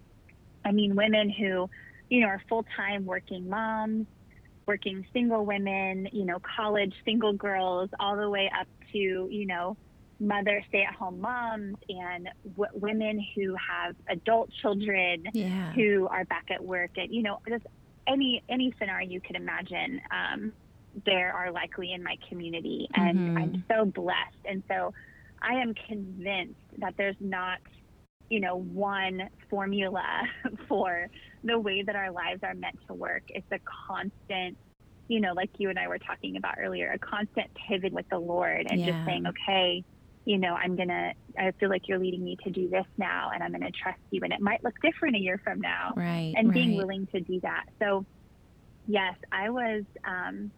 I 0.63 0.71
mean, 0.71 0.95
women 0.95 1.29
who, 1.29 1.69
you 2.09 2.21
know, 2.21 2.27
are 2.27 2.41
full 2.47 2.65
time 2.77 3.05
working 3.05 3.49
moms, 3.49 4.07
working 4.65 5.05
single 5.11 5.45
women, 5.45 6.07
you 6.13 6.23
know, 6.23 6.37
college 6.55 6.93
single 7.03 7.33
girls, 7.33 7.89
all 7.99 8.15
the 8.15 8.29
way 8.29 8.49
up 8.57 8.67
to, 8.93 8.97
you 8.97 9.45
know, 9.45 9.75
mother 10.17 10.63
stay 10.69 10.83
at 10.83 10.95
home 10.95 11.19
moms 11.19 11.75
and 11.89 12.29
w- 12.55 12.79
women 12.79 13.21
who 13.35 13.53
have 13.55 13.97
adult 14.07 14.49
children 14.61 15.25
yeah. 15.33 15.73
who 15.73 16.07
are 16.07 16.23
back 16.23 16.45
at 16.51 16.63
work 16.63 16.91
and, 16.95 17.13
you 17.13 17.21
know, 17.21 17.41
just 17.49 17.65
any 18.07 18.41
any 18.47 18.73
scenario 18.79 19.09
you 19.09 19.19
could 19.19 19.35
imagine. 19.35 19.99
Um, 20.09 20.53
there 21.05 21.33
are 21.33 21.51
likely 21.51 21.93
in 21.93 22.03
my 22.03 22.17
community. 22.29 22.87
And 22.93 23.17
mm-hmm. 23.17 23.37
I'm 23.37 23.63
so 23.69 23.85
blessed. 23.85 24.37
And 24.45 24.63
so 24.67 24.93
I 25.41 25.55
am 25.55 25.73
convinced 25.73 26.59
that 26.77 26.95
there's 26.97 27.15
not, 27.19 27.59
you 28.29 28.39
know, 28.39 28.57
one 28.57 29.29
formula 29.49 30.23
for 30.67 31.07
the 31.43 31.59
way 31.59 31.83
that 31.83 31.95
our 31.95 32.11
lives 32.11 32.41
are 32.43 32.53
meant 32.53 32.79
to 32.87 32.93
work. 32.93 33.23
It's 33.29 33.51
a 33.51 33.59
constant, 33.87 34.57
you 35.07 35.19
know, 35.19 35.33
like 35.33 35.49
you 35.57 35.69
and 35.69 35.77
I 35.77 35.87
were 35.87 35.99
talking 35.99 36.37
about 36.37 36.55
earlier, 36.59 36.91
a 36.91 36.99
constant 36.99 37.51
pivot 37.67 37.91
with 37.91 38.07
the 38.09 38.19
Lord 38.19 38.67
and 38.69 38.79
yeah. 38.79 38.91
just 38.91 39.05
saying, 39.05 39.27
okay, 39.27 39.83
you 40.25 40.37
know, 40.37 40.53
I'm 40.53 40.77
going 40.77 40.87
to, 40.87 41.11
I 41.37 41.51
feel 41.59 41.69
like 41.69 41.89
you're 41.89 41.99
leading 41.99 42.23
me 42.23 42.37
to 42.45 42.49
do 42.49 42.69
this 42.69 42.85
now 42.97 43.31
and 43.33 43.43
I'm 43.43 43.51
going 43.51 43.61
to 43.61 43.71
trust 43.71 43.99
you. 44.11 44.21
And 44.23 44.31
it 44.31 44.39
might 44.39 44.63
look 44.63 44.79
different 44.81 45.17
a 45.17 45.19
year 45.19 45.41
from 45.43 45.59
now. 45.59 45.93
Right. 45.97 46.33
And 46.37 46.47
right. 46.47 46.53
being 46.53 46.77
willing 46.77 47.07
to 47.07 47.19
do 47.19 47.41
that. 47.41 47.65
So, 47.79 48.05
yes, 48.87 49.15
I 49.33 49.49
was, 49.49 49.83
um, 50.05 50.51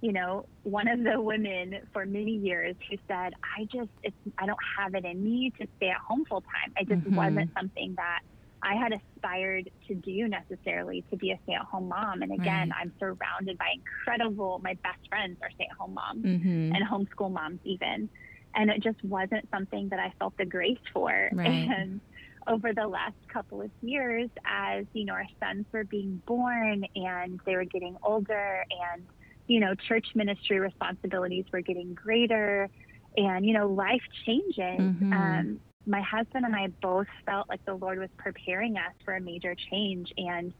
you 0.00 0.12
know, 0.12 0.46
one 0.62 0.86
of 0.88 1.02
the 1.02 1.20
women 1.20 1.80
for 1.92 2.06
many 2.06 2.32
years 2.32 2.76
who 2.88 2.96
said, 3.08 3.32
I 3.56 3.64
just, 3.64 3.90
it's, 4.02 4.16
I 4.38 4.46
don't 4.46 4.58
have 4.78 4.94
it 4.94 5.04
in 5.04 5.22
me 5.22 5.52
to 5.58 5.66
stay 5.76 5.88
at 5.88 5.96
home 5.96 6.24
full 6.24 6.42
time. 6.42 6.72
It 6.76 6.88
just 6.88 7.02
mm-hmm. 7.02 7.16
wasn't 7.16 7.50
something 7.54 7.94
that 7.96 8.20
I 8.62 8.74
had 8.74 8.92
aspired 8.92 9.70
to 9.88 9.94
do 9.94 10.28
necessarily 10.28 11.04
to 11.10 11.16
be 11.16 11.32
a 11.32 11.38
stay 11.44 11.54
at 11.54 11.62
home 11.62 11.88
mom. 11.88 12.22
And 12.22 12.32
again, 12.32 12.70
right. 12.70 12.80
I'm 12.80 12.92
surrounded 12.98 13.58
by 13.58 13.72
incredible, 13.74 14.60
my 14.62 14.74
best 14.82 15.08
friends 15.08 15.38
are 15.42 15.50
stay 15.54 15.66
at 15.70 15.76
home 15.76 15.94
moms 15.94 16.24
mm-hmm. 16.24 16.74
and 16.74 16.84
homeschool 16.84 17.32
moms, 17.32 17.60
even. 17.64 18.08
And 18.54 18.70
it 18.70 18.82
just 18.82 19.02
wasn't 19.04 19.48
something 19.50 19.88
that 19.90 20.00
I 20.00 20.12
felt 20.18 20.36
the 20.36 20.46
grace 20.46 20.78
for. 20.92 21.30
Right. 21.32 21.68
And 21.78 22.00
over 22.46 22.72
the 22.72 22.86
last 22.86 23.16
couple 23.30 23.60
of 23.60 23.70
years, 23.82 24.30
as 24.46 24.86
you 24.94 25.04
know, 25.04 25.12
our 25.12 25.26
sons 25.38 25.66
were 25.70 25.84
being 25.84 26.22
born 26.26 26.84
and 26.96 27.38
they 27.44 27.54
were 27.56 27.64
getting 27.64 27.96
older 28.02 28.64
and 28.94 29.02
you 29.48 29.60
know, 29.60 29.74
church 29.74 30.06
ministry 30.14 30.60
responsibilities 30.60 31.46
were 31.52 31.62
getting 31.62 31.94
greater 31.94 32.68
and, 33.16 33.44
you 33.44 33.54
know, 33.54 33.66
life 33.66 34.02
changing. 34.24 34.78
Mm-hmm. 34.78 35.12
Um, 35.12 35.60
my 35.86 36.02
husband 36.02 36.44
and 36.44 36.54
I 36.54 36.68
both 36.82 37.06
felt 37.24 37.48
like 37.48 37.64
the 37.64 37.74
Lord 37.74 37.98
was 37.98 38.10
preparing 38.18 38.76
us 38.76 38.92
for 39.04 39.16
a 39.16 39.20
major 39.20 39.56
change. 39.70 40.12
And 40.18 40.52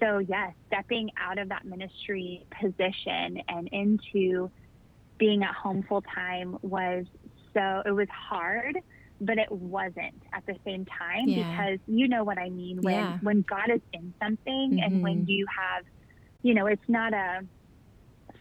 so, 0.00 0.18
yes, 0.18 0.52
stepping 0.66 1.10
out 1.16 1.38
of 1.38 1.48
that 1.50 1.64
ministry 1.64 2.44
position 2.60 3.40
and 3.48 3.68
into 3.70 4.50
being 5.16 5.44
at 5.44 5.54
home 5.54 5.84
full 5.88 6.02
time 6.02 6.58
was 6.62 7.06
so, 7.54 7.82
it 7.86 7.92
was 7.92 8.08
hard, 8.10 8.76
but 9.20 9.38
it 9.38 9.50
wasn't 9.50 10.20
at 10.32 10.44
the 10.46 10.56
same 10.64 10.84
time 10.86 11.28
yeah. 11.28 11.48
because 11.48 11.78
you 11.86 12.08
know 12.08 12.24
what 12.24 12.36
I 12.36 12.50
mean 12.50 12.80
when, 12.82 12.94
yeah. 12.94 13.18
when 13.22 13.42
God 13.42 13.70
is 13.72 13.80
in 13.92 14.12
something 14.20 14.72
mm-hmm. 14.72 14.82
and 14.82 15.02
when 15.02 15.20
mm-hmm. 15.20 15.30
you 15.30 15.46
have, 15.56 15.84
you 16.42 16.52
know, 16.52 16.66
it's 16.66 16.88
not 16.88 17.14
a, 17.14 17.42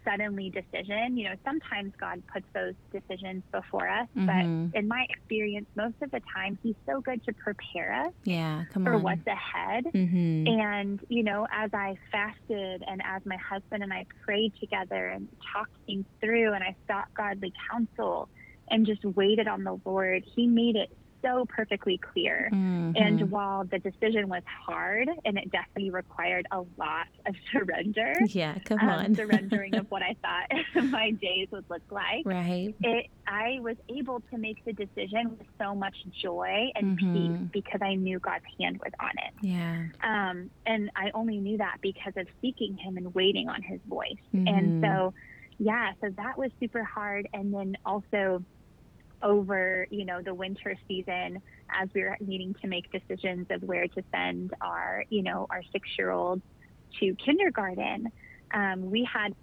suddenly 0.06 0.50
decision. 0.50 1.18
You 1.18 1.30
know, 1.30 1.36
sometimes 1.46 1.94
God 2.00 2.22
puts 2.32 2.46
those 2.54 2.74
decisions 2.92 3.44
before 3.52 3.88
us, 3.88 4.08
mm-hmm. 4.16 4.26
but 4.26 4.78
in 4.80 4.88
my 4.88 5.06
experience, 5.10 5.68
most 5.76 5.96
of 6.02 6.12
the 6.12 6.22
time, 6.34 6.58
He's 6.62 6.76
so 6.86 7.02
good 7.02 7.24
to 7.26 7.34
prepare 7.34 8.06
us 8.06 8.14
yeah, 8.24 8.64
for 8.74 8.96
on. 8.96 9.04
what's 9.04 9.28
ahead. 9.28 9.86
Mm-hmm. 9.86 10.48
And, 10.48 11.00
you 11.10 11.24
know, 11.24 11.48
as 11.52 11.72
I 11.74 11.98
fasted 12.12 12.84
and 12.88 13.02
as 13.06 13.26
my 13.26 13.38
husband 13.38 13.84
and 13.84 13.94
I 13.94 14.06
prayed 14.24 14.54
together 14.60 15.08
and 15.08 15.28
talked 15.54 15.76
things 15.86 16.06
through 16.20 16.54
and 16.54 16.64
I 16.64 16.76
sought 16.88 17.14
godly 17.14 17.54
counsel 17.72 18.30
and 18.70 18.86
just 18.86 19.04
waited 19.04 19.48
on 19.48 19.64
the 19.64 19.80
Lord, 19.86 20.24
He 20.36 20.48
made 20.48 20.76
it 20.76 20.90
so 21.24 21.46
perfectly 21.50 22.00
clear. 22.00 22.50
Mhm. 22.52 22.94
And 22.96 23.32
while 23.32 23.66
the 23.66 23.80
decision 23.80 24.28
was 24.30 24.44
hard 24.68 25.10
and 25.26 25.38
it 25.38 25.50
definitely 25.52 25.92
required 25.92 26.46
a 26.52 26.62
lot 26.78 27.08
of 27.26 27.36
surrender, 27.52 28.20
yeah, 28.20 28.60
come 28.66 28.80
um, 28.82 28.90
on. 28.90 29.16
surrendering 29.16 29.78
of 29.78 29.88
what 29.90 30.04
I 30.04 30.16
thought 30.22 30.48
my 30.90 31.12
days 31.12 31.48
would 31.52 31.66
look 31.70 31.84
like, 31.92 32.26
right. 32.26 32.76
it 32.84 33.08
I 33.26 33.60
was 33.62 33.78
able 33.90 34.22
to 34.32 34.38
make 34.38 34.58
the 34.66 34.74
decision 34.74 35.30
with 35.32 35.48
so 35.62 35.74
much 35.74 35.96
joy 36.22 36.70
and 36.76 36.92
Mhm. 37.00 37.12
peace 37.14 37.48
because 37.52 37.80
I 37.82 37.96
knew 37.96 38.20
God's 38.20 38.44
hand 38.60 38.78
was 38.84 38.92
on 39.00 39.12
it. 39.18 39.34
Yeah. 39.42 39.88
Um, 40.04 40.52
and 40.66 40.92
I 40.96 41.12
only 41.14 41.40
knew 41.40 41.58
that 41.58 41.78
because 41.82 42.14
of 42.18 42.28
seeking 42.42 42.78
Him 42.78 42.98
and 42.98 43.14
waiting 43.16 43.48
on 43.50 43.62
His 43.64 43.80
voice. 43.88 44.22
Mhm. 44.36 44.48
And 44.48 44.74
so, 44.82 45.14
yeah, 45.58 45.94
so 46.02 46.10
that 46.18 46.38
was 46.38 46.52
super 46.60 46.84
hard. 46.84 47.28
And 47.34 47.54
then 47.54 47.76
also 47.86 48.44
over, 49.24 49.88
you 49.90 50.06
know, 50.06 50.22
the 50.22 50.34
winter 50.34 50.76
season, 50.88 51.42
as 51.82 51.90
we 51.96 52.02
were 52.04 52.18
needing 52.20 52.54
to 52.62 52.68
make 52.68 52.86
decisions 52.92 53.48
of 53.50 53.62
where 53.64 53.88
to 53.88 54.04
send 54.14 54.52
our, 54.62 55.04
you 55.10 55.24
know, 55.24 55.48
our 55.50 55.62
six-year-old 55.72 56.42
to 57.00 57.16
kindergarten, 57.26 58.08
um, 58.54 58.92
we 58.92 59.08
had 59.12 59.34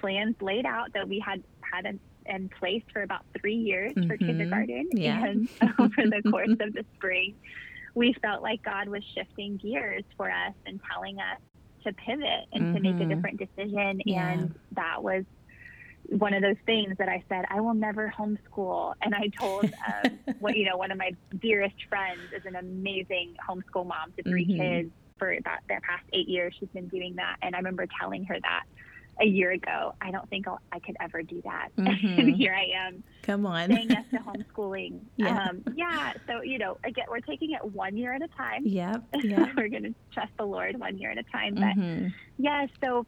plans 0.00 0.36
laid 0.40 0.64
out 0.66 0.92
that 0.94 1.08
we 1.08 1.22
had 1.24 1.42
had 1.72 1.84
in, 1.86 2.00
in 2.26 2.48
place 2.58 2.82
for 2.92 3.02
about 3.02 3.20
three 3.40 3.56
years 3.56 3.92
for 4.06 4.16
Mhm. 4.16 4.26
kindergarten. 4.26 4.88
Yeah. 4.92 5.24
And 5.26 5.48
over 5.78 6.02
the 6.08 6.22
course 6.30 6.56
of 6.60 6.72
the 6.72 6.84
spring, 6.94 7.36
we 7.94 8.14
felt 8.22 8.42
like 8.42 8.62
God 8.62 8.88
was 8.88 9.04
shifting 9.16 9.58
gears 9.58 10.04
for 10.16 10.30
us 10.30 10.54
and 10.66 10.80
telling 10.92 11.18
us 11.18 11.40
to 11.86 11.92
pivot 11.94 12.44
and 12.52 12.72
to 12.74 12.80
make 12.80 13.00
a 13.00 13.04
Mhm. 13.04 13.08
different 13.08 13.38
decision. 13.38 14.00
Yeah. 14.04 14.28
And 14.32 14.54
that 14.72 15.02
was 15.02 15.24
one 16.10 16.34
of 16.34 16.42
those 16.42 16.56
things 16.66 16.94
that 16.98 17.08
I 17.08 17.22
said, 17.28 17.44
I 17.50 17.60
will 17.60 17.74
never 17.74 18.12
homeschool. 18.16 18.94
And 19.02 19.14
I 19.14 19.28
told, 19.38 19.64
um, 20.04 20.18
what, 20.38 20.56
you 20.56 20.64
know, 20.64 20.76
one 20.76 20.90
of 20.90 20.98
my 20.98 21.12
dearest 21.40 21.76
friends 21.88 22.20
is 22.36 22.44
an 22.44 22.56
amazing 22.56 23.34
homeschool 23.48 23.86
mom 23.86 24.12
to 24.16 24.22
3 24.22 24.46
Mhm. 24.46 24.56
kids 24.58 24.90
for 25.18 25.32
about 25.32 25.58
the 25.68 25.74
past 25.82 26.04
eight 26.12 26.28
years. 26.28 26.54
She's 26.58 26.68
been 26.70 26.88
doing 26.88 27.14
that. 27.16 27.36
And 27.42 27.54
I 27.54 27.58
remember 27.58 27.86
telling 28.00 28.24
her 28.26 28.36
that 28.40 28.64
a 29.18 29.24
year 29.24 29.50
ago. 29.52 29.94
I 29.98 30.10
don't 30.10 30.28
think 30.28 30.46
I'll, 30.46 30.60
I 30.72 30.78
could 30.78 30.94
ever 31.00 31.22
do 31.22 31.40
that. 31.44 31.68
Mhm. 31.78 32.18
and 32.18 32.36
here 32.36 32.54
I 32.54 32.86
am 32.86 33.02
Come 33.22 33.46
on. 33.46 33.70
saying 33.70 33.88
yes 33.88 34.04
to 34.10 34.18
homeschooling. 34.18 35.00
Yeah. 35.16 35.46
Um, 35.48 35.62
yeah. 35.74 36.12
So, 36.28 36.42
you 36.42 36.58
know, 36.58 36.76
again, 36.84 37.06
we're 37.08 37.20
taking 37.20 37.52
it 37.52 37.64
one 37.64 37.96
year 37.96 38.12
at 38.12 38.20
a 38.20 38.28
time. 38.28 38.66
Yep. 38.66 39.04
Yeah. 39.22 39.46
we're 39.56 39.68
going 39.68 39.84
to 39.84 39.94
trust 40.12 40.32
the 40.38 40.44
Lord 40.44 40.78
one 40.78 40.98
year 40.98 41.10
at 41.12 41.16
a 41.18 41.22
time. 41.24 41.54
But 41.54 41.76
Mhm. 41.78 42.12
yeah, 42.36 42.66
so, 42.84 43.06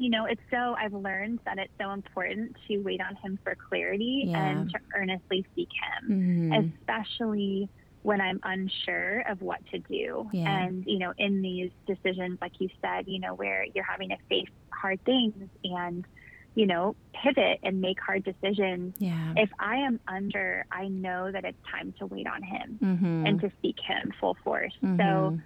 you 0.00 0.08
know, 0.08 0.24
it's 0.24 0.40
so, 0.50 0.74
I've 0.78 0.94
learned 0.94 1.40
that 1.44 1.58
it's 1.58 1.72
so 1.78 1.90
important 1.90 2.56
to 2.66 2.78
wait 2.78 3.02
on 3.02 3.16
Him 3.16 3.38
for 3.44 3.54
clarity 3.54 4.24
Yeah. 4.26 4.42
and 4.48 4.70
to 4.70 4.78
earnestly 4.96 5.44
seek 5.54 5.68
Him, 6.02 6.50
Mhm. 6.50 6.74
especially 6.80 7.68
when 8.02 8.18
I'm 8.18 8.40
unsure 8.42 9.20
of 9.28 9.42
what 9.42 9.60
to 9.72 9.78
do. 9.80 10.26
Yeah. 10.32 10.62
And, 10.64 10.86
you 10.86 10.98
know, 10.98 11.12
in 11.18 11.42
these 11.42 11.70
decisions, 11.86 12.38
like 12.40 12.58
you 12.58 12.70
said, 12.80 13.06
you 13.08 13.18
know, 13.20 13.34
where 13.34 13.66
you're 13.74 13.84
having 13.84 14.08
to 14.08 14.16
face 14.30 14.48
hard 14.72 15.04
things 15.04 15.34
and, 15.64 16.06
you 16.54 16.64
know, 16.66 16.96
pivot 17.12 17.60
and 17.62 17.82
make 17.82 18.00
hard 18.00 18.24
decisions. 18.24 18.94
Yeah. 18.98 19.34
If 19.36 19.50
I 19.58 19.76
am 19.76 20.00
under, 20.08 20.64
I 20.72 20.88
know 20.88 21.30
that 21.30 21.44
it's 21.44 21.60
time 21.70 21.92
to 21.98 22.06
wait 22.06 22.26
on 22.26 22.42
Him 22.42 22.78
Mhm. 22.80 23.28
and 23.28 23.40
to 23.42 23.52
seek 23.60 23.78
Him 23.80 24.12
full 24.18 24.34
force. 24.42 24.72
So, 24.80 24.86
Mhm. 24.86 25.42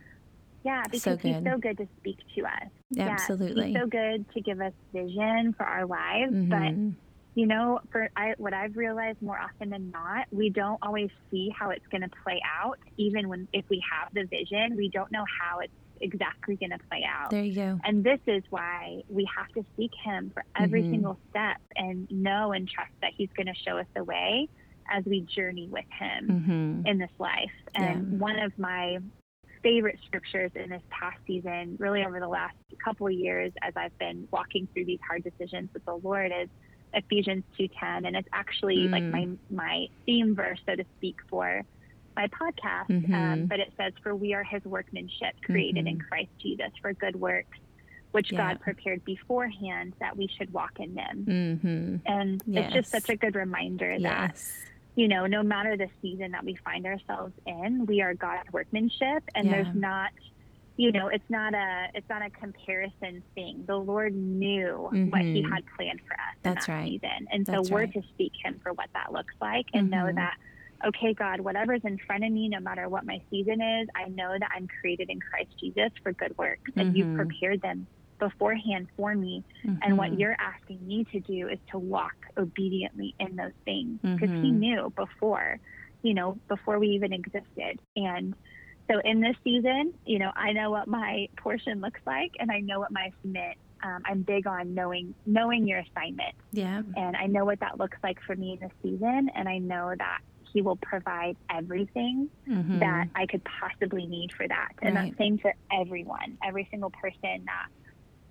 Yeah, 0.64 0.82
because 0.90 1.02
So 1.02 1.16
He's 1.18 1.36
so 1.44 1.58
good 1.58 1.78
to 1.78 1.86
speak 1.98 2.18
to 2.36 2.44
us. 2.46 2.70
Yeah, 2.90 3.10
Absolutely. 3.10 3.66
he's 3.72 3.76
so 3.80 3.86
good 3.86 4.26
to 4.34 4.40
give 4.40 4.60
us 4.60 4.72
vision 4.92 5.52
for 5.56 5.64
our 5.66 5.86
lives. 5.86 6.34
But 6.48 6.58
Mhm. 6.74 6.96
you 7.36 7.46
know, 7.48 7.80
for 7.90 8.08
I, 8.16 8.34
what 8.38 8.54
I've 8.54 8.76
realized 8.76 9.20
more 9.20 9.38
often 9.38 9.68
than 9.70 9.90
not, 9.90 10.26
we 10.30 10.50
don't 10.50 10.78
always 10.82 11.10
see 11.30 11.50
how 11.58 11.70
it's 11.70 11.86
going 11.88 12.02
to 12.02 12.10
play 12.24 12.40
out. 12.60 12.78
Even 12.96 13.28
when 13.28 13.48
if 13.52 13.64
we 13.70 13.82
have 13.92 14.08
the 14.12 14.24
vision, 14.24 14.76
we 14.76 14.88
don't 14.88 15.10
know 15.10 15.24
how 15.40 15.58
it's 15.58 15.72
exactly 16.00 16.56
going 16.56 16.70
to 16.70 16.78
play 16.90 17.02
out. 17.04 17.30
there 17.30 17.42
you 17.44 17.54
go. 17.54 17.80
And 17.84 18.04
this 18.04 18.20
is 18.28 18.42
why 18.50 19.02
we 19.08 19.28
have 19.36 19.48
to 19.56 19.64
seek 19.76 19.90
Him 20.04 20.30
for 20.32 20.44
every 20.56 20.84
Mhm. 20.84 20.90
single 20.90 21.18
step 21.30 21.56
and 21.76 22.08
know 22.10 22.52
and 22.52 22.68
trust 22.68 22.92
that 23.02 23.12
He's 23.16 23.30
going 23.36 23.46
to 23.48 23.54
show 23.54 23.78
us 23.78 23.86
the 23.96 24.04
way 24.04 24.48
as 24.88 25.04
we 25.04 25.22
journey 25.22 25.68
with 25.68 25.86
Him 25.98 26.28
Mhm. 26.28 26.86
in 26.86 26.98
this 26.98 27.10
life. 27.18 27.52
And 27.74 28.12
Yeah. 28.12 28.16
one 28.18 28.38
of 28.38 28.56
my 28.58 28.98
favorite 29.64 29.98
scriptures 30.06 30.52
in 30.54 30.68
this 30.70 30.82
past 30.90 31.16
season, 31.26 31.76
really 31.80 32.04
over 32.04 32.20
the 32.20 32.28
last 32.28 32.54
couple 32.84 33.06
of 33.08 33.12
years, 33.14 33.50
as 33.62 33.72
I've 33.76 33.98
been 33.98 34.28
walking 34.30 34.68
through 34.72 34.84
these 34.84 35.00
hard 35.08 35.24
decisions 35.24 35.70
with 35.72 35.84
the 35.86 35.94
Lord, 35.96 36.30
is 36.38 36.48
Ephesians 36.92 37.42
two 37.56 37.66
ten, 37.80 38.04
and 38.04 38.14
it's 38.14 38.28
actually 38.32 38.86
Mm. 38.86 38.92
like 38.92 39.02
my 39.04 39.28
my 39.50 39.88
theme 40.06 40.36
verse, 40.36 40.60
so 40.66 40.76
to 40.76 40.84
speak, 40.98 41.16
for 41.28 41.62
my 42.14 42.28
podcast. 42.28 42.90
Um, 42.90 43.02
Mhm. 43.02 43.48
but 43.48 43.58
it 43.58 43.72
says, 43.76 43.92
"For 44.02 44.14
we 44.14 44.34
are 44.34 44.44
His 44.44 44.64
workmanship, 44.64 45.34
created 45.42 45.88
in 45.88 45.98
Mhm. 45.98 46.08
Christ 46.08 46.30
Jesus 46.38 46.70
for 46.80 46.92
good 46.92 47.16
works." 47.16 47.58
Which 48.12 48.30
Yeah. 48.30 48.52
God 48.52 48.60
prepared 48.60 49.04
beforehand 49.04 49.94
that 49.98 50.16
we 50.16 50.28
should 50.28 50.52
walk 50.52 50.78
in 50.78 50.94
them. 50.94 51.24
Mhm. 51.26 52.00
And 52.06 52.40
it's 52.46 52.72
just 52.72 52.90
such 52.92 53.08
a 53.08 53.16
good 53.16 53.34
reminder 53.34 53.98
that 53.98 54.30
Yes. 54.36 54.64
You 54.96 55.08
know, 55.08 55.26
no 55.26 55.42
matter 55.42 55.76
the 55.76 55.88
season 56.00 56.30
that 56.32 56.44
we 56.44 56.56
find 56.64 56.86
ourselves 56.86 57.34
in, 57.46 57.86
we 57.86 58.00
are 58.00 58.14
God's 58.14 58.50
workmanship, 58.52 59.22
and 59.34 59.46
Yeah. 59.46 59.62
there's 59.62 59.74
not, 59.74 60.10
you 60.76 60.92
know, 60.92 61.08
it's 61.08 61.28
not 61.28 61.54
a 61.54 61.88
it's 61.94 62.08
not 62.08 62.22
a 62.22 62.30
comparison 62.30 63.22
thing. 63.34 63.64
The 63.66 63.76
Lord 63.76 64.14
knew 64.14 64.88
what 65.10 65.22
He 65.22 65.42
Mhm. 65.42 65.50
had 65.52 65.64
planned 65.76 66.00
for 66.06 66.14
us 66.14 66.36
That's 66.42 66.68
in 66.68 66.74
that 66.74 66.78
right. 66.80 66.88
season, 66.88 67.28
and 67.32 67.46
so 67.46 67.52
That's 67.54 67.70
we're 67.70 67.80
right. 67.80 67.92
to 67.92 68.02
seek 68.16 68.32
Him 68.42 68.60
for 68.62 68.72
what 68.72 68.90
that 68.94 69.12
looks 69.12 69.34
like, 69.40 69.66
and 69.72 69.90
know 69.90 70.06
Mhm. 70.06 70.16
that. 70.16 70.34
Okay, 70.84 71.14
God, 71.14 71.40
whatever's 71.40 71.84
in 71.84 71.96
front 71.98 72.24
of 72.24 72.32
me, 72.32 72.48
no 72.48 72.60
matter 72.60 72.88
what 72.88 73.06
my 73.06 73.22
season 73.30 73.60
is, 73.62 73.88
I 73.94 74.08
know 74.08 74.36
that 74.38 74.50
I'm 74.54 74.66
created 74.80 75.08
in 75.08 75.18
Christ 75.20 75.50
Jesus 75.58 75.90
for 76.02 76.12
good 76.12 76.36
works, 76.36 76.70
and 76.76 76.96
you've 76.96 77.08
Mhm. 77.08 77.14
prepared 77.16 77.60
them 77.62 77.86
beforehand 78.18 78.88
for 78.96 79.14
me. 79.14 79.44
And 79.82 79.98
what 79.98 80.12
Mhm. 80.12 80.18
you're 80.18 80.36
asking 80.40 80.86
me 80.86 81.04
to 81.12 81.20
do 81.20 81.48
is 81.48 81.58
to 81.70 81.78
walk 81.78 82.14
obediently 82.38 83.14
in 83.18 83.36
those 83.36 83.52
things 83.64 84.00
because 84.16 84.34
he 84.40 84.50
Mhm. 84.50 84.52
knew 84.52 84.92
before, 84.96 85.58
you 86.02 86.14
know, 86.14 86.38
before 86.48 86.78
we 86.78 86.88
even 86.88 87.12
existed. 87.12 87.78
And 87.96 88.34
so 88.90 89.00
in 89.04 89.20
this 89.20 89.36
season, 89.44 89.92
you 90.04 90.18
know, 90.18 90.30
I 90.36 90.52
know 90.52 90.70
what 90.70 90.88
my 90.88 91.28
portion 91.40 91.80
looks 91.80 92.00
like 92.06 92.30
and 92.38 92.50
I 92.50 92.60
know 92.60 92.80
what 92.80 92.92
my 92.92 93.10
assignment. 93.24 93.56
Um, 93.82 94.00
I'm 94.06 94.22
big 94.22 94.46
on 94.46 94.72
knowing 94.74 95.14
knowing 95.26 95.66
your 95.68 95.80
assignment, 95.80 96.34
Yeah. 96.52 96.82
and 96.96 97.16
I 97.16 97.26
know 97.26 97.44
what 97.44 97.60
that 97.60 97.78
looks 97.78 97.98
like 98.02 98.18
for 98.26 98.36
me 98.36 98.52
in 98.52 98.58
this 98.60 98.76
season, 98.82 99.30
and 99.34 99.48
I 99.48 99.58
know 99.58 99.92
that 99.96 100.18
he 100.52 100.62
will 100.62 100.78
provide 100.82 101.36
everything 101.50 102.30
Mhm. 102.46 102.80
that 102.80 103.06
I 103.14 103.26
could 103.26 103.42
possibly 103.60 104.06
need 104.06 104.30
for 104.36 104.46
that. 104.48 104.68
And 104.82 104.96
Right. 104.96 104.96
that's 104.96 105.16
same 105.18 105.38
for 105.38 105.54
everyone, 105.72 106.38
every 106.44 106.68
single 106.70 106.90
person 107.00 107.44
that, 107.46 107.66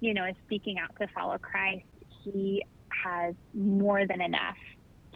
you 0.03 0.13
know, 0.13 0.25
is 0.25 0.35
speaking 0.45 0.77
out 0.79 0.93
to 0.99 1.07
follow 1.15 1.37
Christ. 1.37 1.85
He 2.23 2.61
has 3.03 3.35
more 3.53 4.05
than 4.05 4.19
enough 4.19 4.57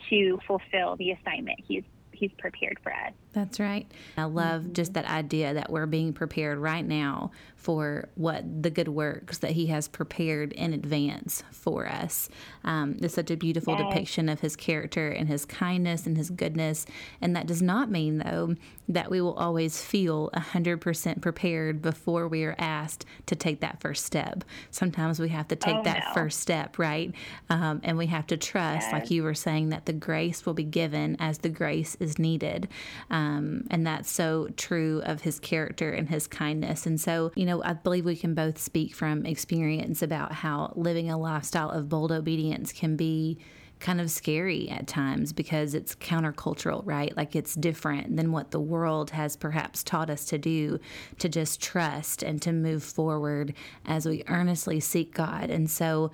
to 0.10 0.40
fulfill 0.48 0.96
the 0.96 1.12
assignment 1.12 1.60
he's 1.68 1.84
he's 2.14 2.32
prepared 2.38 2.80
for 2.82 2.94
us. 2.94 3.12
That's 3.38 3.60
right. 3.60 3.86
I 4.18 4.24
love 4.24 4.74
just 4.74 4.94
that 4.96 5.06
idea 5.06 5.54
that 5.54 5.70
we're 5.72 5.86
being 5.86 6.12
prepared 6.12 6.58
right 6.58 6.84
now 6.84 7.30
for 7.56 8.10
what 8.16 8.64
the 8.64 8.72
good 8.72 8.88
works 8.88 9.38
that 9.40 9.52
He 9.52 9.68
has 9.68 9.88
prepared 9.88 10.54
in 10.54 10.74
advance 10.74 11.44
for 11.52 11.86
us. 11.88 12.30
Um, 12.64 12.98
it's 13.00 13.14
such 13.14 13.30
a 13.30 13.38
beautiful 13.38 13.76
Yes. 13.78 13.84
depiction 13.88 14.28
of 14.28 14.40
His 14.40 14.56
character 14.56 15.10
and 15.10 15.28
His 15.28 15.46
kindness 15.46 16.08
and 16.08 16.18
His 16.18 16.32
goodness. 16.32 16.88
And 17.22 17.36
that 17.36 17.46
does 17.46 17.62
not 17.62 17.92
mean, 17.92 18.18
though, 18.20 18.56
that 18.90 19.12
we 19.12 19.22
will 19.22 19.36
always 19.36 19.84
feel 19.84 20.32
100% 20.34 21.22
prepared 21.22 21.80
before 21.82 22.28
we 22.28 22.44
are 22.44 22.56
asked 22.58 23.06
to 23.28 23.36
take 23.36 23.60
that 23.60 23.80
first 23.82 24.04
step. 24.04 24.44
Sometimes 24.72 25.20
we 25.20 25.30
have 25.30 25.48
to 25.50 25.56
take 25.56 25.76
Oh, 25.76 25.84
that 25.84 26.06
no. 26.08 26.14
first 26.16 26.40
step, 26.40 26.80
right? 26.80 27.14
Um, 27.52 27.82
and 27.84 28.00
we 28.00 28.08
have 28.08 28.26
to 28.28 28.38
trust, 28.38 28.92
like 28.92 29.12
you 29.12 29.22
were 29.22 29.36
saying, 29.36 29.70
that 29.70 29.86
the 29.86 29.94
grace 29.94 30.44
will 30.46 30.56
be 30.56 30.64
given 30.64 31.18
as 31.20 31.40
the 31.40 31.50
grace 31.50 31.96
is 32.00 32.18
needed. 32.18 32.68
Um, 33.12 33.27
Um, 33.28 33.68
and 33.70 33.86
that's 33.86 34.10
so 34.10 34.48
true 34.56 35.02
of 35.06 35.22
his 35.22 35.40
character 35.40 35.92
and 35.92 36.10
his 36.10 36.28
kindness. 36.28 36.86
And 36.86 37.00
so, 37.00 37.32
you 37.36 37.46
know, 37.46 37.62
I 37.64 37.74
believe 37.74 38.06
we 38.06 38.16
can 38.16 38.34
both 38.34 38.58
speak 38.58 38.96
from 38.96 39.26
experience 39.26 40.02
about 40.02 40.32
how 40.32 40.74
living 40.76 41.10
a 41.10 41.18
lifestyle 41.18 41.70
of 41.70 41.90
bold 41.90 42.12
obedience 42.12 42.72
can 42.72 42.96
be 42.96 43.38
kind 43.80 44.02
of 44.02 44.10
scary 44.10 44.70
at 44.70 44.88
times 44.88 45.34
because 45.34 45.76
it's 45.76 45.96
countercultural, 45.96 46.82
right? 46.86 47.16
Like 47.16 47.36
it's 47.36 47.54
different 47.54 48.16
than 48.16 48.32
what 48.32 48.52
the 48.52 48.60
world 48.60 49.12
has 49.12 49.36
perhaps 49.36 49.84
taught 49.84 50.10
us 50.10 50.26
to 50.26 50.38
do, 50.38 50.80
to 51.20 51.30
just 51.30 51.62
trust 51.62 52.24
and 52.24 52.42
to 52.42 52.52
move 52.52 52.84
forward 52.84 53.54
as 53.86 54.08
we 54.08 54.24
earnestly 54.28 54.80
seek 54.80 55.14
God. 55.14 55.50
And 55.52 55.70
so, 55.70 56.12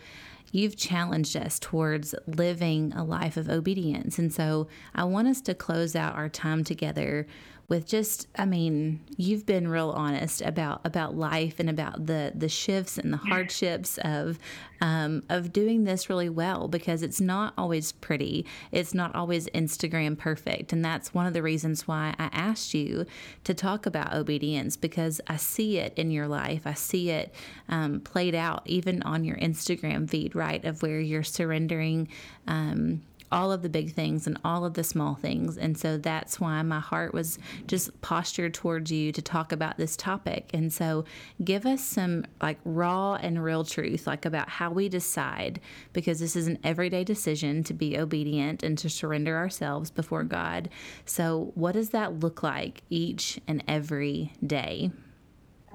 you've 0.53 0.77
challenged 0.77 1.35
us 1.35 1.59
towards 1.59 2.13
living 2.27 2.93
a 2.93 3.03
life 3.03 3.35
of 3.35 3.49
obedience. 3.49 4.19
And 4.19 4.31
so 4.31 4.67
I 4.93 5.03
want 5.03 5.27
us 5.27 5.41
to 5.41 5.55
close 5.55 5.95
out 5.95 6.15
our 6.15 6.29
time 6.29 6.63
together 6.63 7.25
with 7.67 7.87
just 7.87 8.27
I 8.37 8.45
mean, 8.45 8.99
you've 9.17 9.45
been 9.45 9.67
real 9.67 9.91
honest 9.91 10.41
about 10.41 10.81
about 10.85 11.15
life 11.15 11.59
and 11.59 11.69
about 11.69 12.05
the 12.05 12.31
the 12.35 12.49
shifts 12.49 12.97
and 12.97 13.11
the 13.11 13.17
hardships 13.17 13.97
of 14.03 14.37
um, 14.81 15.23
of 15.29 15.53
doing 15.53 15.85
this 15.85 16.09
really 16.09 16.29
well 16.29 16.67
because 16.67 17.03
it's 17.03 17.21
not 17.21 17.53
always 17.57 17.93
pretty. 17.93 18.45
It's 18.71 18.93
not 18.93 19.15
always 19.15 19.47
Instagram 19.49 20.17
perfect, 20.17 20.73
and 20.73 20.83
that's 20.83 21.13
one 21.13 21.25
of 21.25 21.33
the 21.33 21.41
reasons 21.41 21.87
why 21.87 22.13
I 22.19 22.29
asked 22.33 22.73
you 22.73 23.05
to 23.45 23.53
talk 23.53 23.85
about 23.85 24.13
obedience 24.13 24.75
because 24.75 25.21
I 25.27 25.37
see 25.37 25.77
it 25.77 25.93
in 25.95 26.11
your 26.11 26.27
life. 26.27 26.63
I 26.65 26.73
see 26.73 27.11
it 27.11 27.33
um, 27.69 28.01
played 28.01 28.35
out 28.35 28.63
even 28.65 29.01
on 29.03 29.23
your 29.23 29.37
Instagram 29.37 30.09
feed, 30.09 30.35
right, 30.35 30.63
of 30.65 30.81
where 30.81 30.99
you're 30.99 31.23
surrendering. 31.23 32.09
Um, 32.47 33.03
all 33.33 33.51
of 33.51 33.63
the 33.63 33.69
big 33.69 33.93
things 33.93 34.27
and 34.27 34.37
all 34.45 34.63
of 34.63 34.75
the 34.75 34.83
small 34.83 35.15
things. 35.15 35.57
And 35.57 35.75
so 35.75 35.97
that's 35.97 36.39
why 36.39 36.61
my 36.61 36.79
heart 36.79 37.15
was 37.15 37.39
just 37.65 37.99
postured 38.01 38.53
towards 38.53 38.91
you 38.91 39.11
to 39.11 39.21
talk 39.23 39.51
about 39.51 39.77
this 39.77 39.97
topic. 39.97 40.51
And 40.53 40.71
so 40.71 41.03
give 41.43 41.65
us 41.65 41.81
some 41.81 42.25
like 42.43 42.59
raw 42.63 43.15
and 43.15 43.43
real 43.43 43.63
truth, 43.63 44.05
like 44.05 44.25
about 44.25 44.49
how 44.49 44.69
we 44.69 44.87
decide, 44.87 45.59
because 45.93 46.19
this 46.19 46.35
is 46.35 46.45
an 46.45 46.59
everyday 46.63 47.03
decision 47.03 47.63
to 47.63 47.73
be 47.73 47.97
obedient 47.97 48.61
and 48.61 48.77
to 48.77 48.87
surrender 48.87 49.35
ourselves 49.35 49.89
before 49.89 50.23
God. 50.23 50.69
So, 51.05 51.51
what 51.55 51.71
does 51.71 51.89
that 51.89 52.19
look 52.19 52.43
like 52.43 52.83
each 52.91 53.39
and 53.47 53.63
every 53.67 54.33
day? 54.45 54.91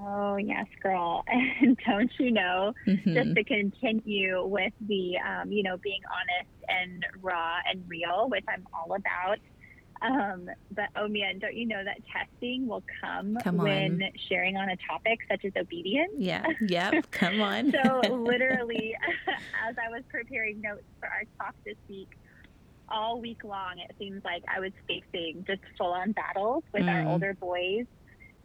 Oh, 0.01 0.37
yes, 0.37 0.67
girl. 0.83 1.25
And 1.61 1.77
don't 1.87 2.11
you 2.19 2.31
know, 2.31 2.73
mm-hmm. 2.87 3.15
just 3.15 3.35
to 3.35 3.45
continue 3.45 4.45
with 4.45 4.73
the, 4.87 5.19
um, 5.19 5.51
you 5.51 5.63
know, 5.63 5.77
being 5.77 6.01
honest 6.11 6.51
and 6.69 7.05
raw 7.21 7.57
and 7.69 7.83
real, 7.89 8.29
which 8.29 8.45
I'm 8.49 8.67
all 8.73 8.95
about. 8.95 9.39
Um, 10.01 10.49
but 10.71 10.87
oh 10.95 11.09
man, 11.09 11.41
don't 11.41 11.57
you 11.57 11.67
know 11.67 11.83
that 11.83 11.99
testing 12.07 12.69
will 12.69 12.85
come, 13.01 13.37
come 13.43 13.57
when 13.57 14.01
sharing 14.29 14.57
on 14.57 14.69
a 14.71 14.77
topic 14.89 15.19
such 15.29 15.45
as 15.45 15.53
obedience? 15.61 16.13
Yeah, 16.17 16.45
yep, 16.69 17.11
come 17.11 17.41
on. 17.41 17.73
so 17.73 18.01
literally, 18.15 18.95
as 19.69 19.75
I 19.77 19.91
was 19.91 20.03
preparing 20.09 20.61
notes 20.61 20.85
for 21.01 21.09
our 21.09 21.25
talk 21.39 21.55
this 21.65 21.77
week, 21.89 22.11
all 22.89 23.21
week 23.21 23.43
long, 23.43 23.79
it 23.79 23.95
seems 23.99 24.25
like 24.25 24.45
I 24.55 24.61
was 24.61 24.73
facing 24.87 25.45
just 25.47 25.63
full 25.77 25.93
on 25.93 26.13
battles 26.13 26.63
with 26.73 26.85
mm. 26.85 26.95
our 26.95 27.11
older 27.11 27.35
boys 27.35 27.87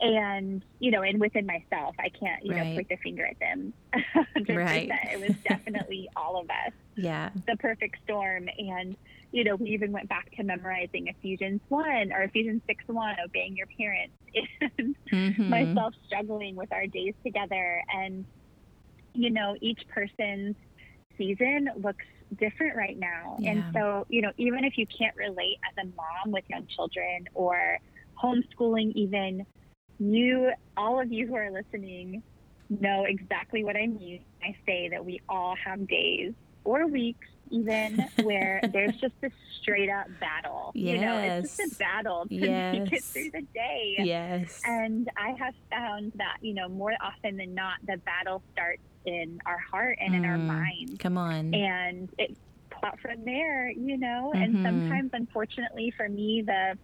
and 0.03 0.65
you 0.79 0.91
know 0.91 1.01
and 1.01 1.19
within 1.19 1.45
myself 1.45 1.95
i 1.97 2.09
can't 2.09 2.43
you 2.45 2.51
right. 2.51 2.67
know 2.67 2.73
point 2.75 2.89
the 2.89 2.97
finger 2.97 3.25
at 3.25 3.39
them 3.39 3.73
right. 4.49 4.89
it 5.11 5.19
was 5.19 5.35
definitely 5.47 6.09
all 6.15 6.39
of 6.39 6.49
us 6.49 6.73
yeah 6.95 7.29
the 7.47 7.55
perfect 7.57 7.95
storm 8.03 8.47
and 8.57 8.97
you 9.31 9.45
know 9.45 9.55
we 9.55 9.69
even 9.69 9.93
went 9.93 10.09
back 10.09 10.29
to 10.35 10.43
memorizing 10.43 11.07
ephesians 11.07 11.61
1 11.69 12.11
or 12.11 12.23
ephesians 12.23 12.61
6 12.67 12.83
1 12.87 13.15
obeying 13.25 13.55
your 13.55 13.67
parents 13.77 14.13
and 14.77 14.95
mm-hmm. 15.09 15.49
myself 15.49 15.93
struggling 16.05 16.55
with 16.55 16.71
our 16.73 16.85
days 16.85 17.13
together 17.23 17.81
and 17.93 18.25
you 19.13 19.29
know 19.29 19.55
each 19.61 19.87
person's 19.87 20.55
season 21.17 21.69
looks 21.77 22.05
different 22.37 22.75
right 22.75 22.99
now 22.99 23.37
yeah. 23.39 23.51
and 23.51 23.63
so 23.73 24.05
you 24.09 24.21
know 24.21 24.31
even 24.37 24.65
if 24.65 24.77
you 24.77 24.85
can't 24.87 25.15
relate 25.15 25.57
as 25.69 25.85
a 25.85 25.87
mom 25.95 26.33
with 26.33 26.43
young 26.49 26.67
children 26.67 27.25
or 27.35 27.77
homeschooling 28.21 28.91
even 28.95 29.45
you, 29.99 30.51
all 30.75 30.99
of 30.99 31.11
you 31.11 31.27
who 31.27 31.35
are 31.35 31.51
listening, 31.51 32.23
know 32.69 33.05
exactly 33.05 33.63
what 33.63 33.75
I 33.75 33.87
mean. 33.87 34.21
I 34.41 34.55
say 34.65 34.89
that 34.89 35.05
we 35.05 35.21
all 35.29 35.55
have 35.63 35.87
days 35.87 36.33
or 36.63 36.87
weeks 36.87 37.27
even 37.49 38.05
where 38.23 38.61
there's 38.71 38.95
just 38.95 39.13
a 39.23 39.29
straight 39.61 39.89
up 39.89 40.07
battle. 40.19 40.71
Yes. 40.73 40.95
You 40.95 41.01
know, 41.01 41.17
it's 41.17 41.57
just 41.57 41.73
a 41.73 41.75
battle 41.77 42.25
to 42.27 42.35
yes. 42.35 42.73
make 42.73 42.93
it 42.93 43.03
through 43.03 43.31
the 43.31 43.45
day. 43.53 43.95
Yes. 43.99 44.61
And 44.65 45.09
I 45.15 45.31
have 45.39 45.53
found 45.69 46.13
that, 46.15 46.37
you 46.41 46.53
know, 46.53 46.67
more 46.67 46.93
often 47.01 47.37
than 47.37 47.53
not, 47.53 47.77
the 47.85 47.97
battle 47.97 48.41
starts 48.53 48.81
in 49.05 49.39
our 49.45 49.59
heart 49.59 49.97
and 50.01 50.13
mm, 50.13 50.17
in 50.17 50.25
our 50.25 50.37
mm, 50.37 50.45
mind. 50.45 50.99
Come 50.99 51.17
on. 51.17 51.53
And 51.53 52.09
it 52.17 52.35
plot 52.71 52.99
from 53.01 53.23
there, 53.23 53.69
you 53.69 53.97
know, 53.97 54.31
mm-hmm. 54.33 54.41
and 54.41 54.63
sometimes 54.63 55.11
unfortunately 55.13 55.93
for 55.95 56.09
me 56.09 56.41
the 56.45 56.77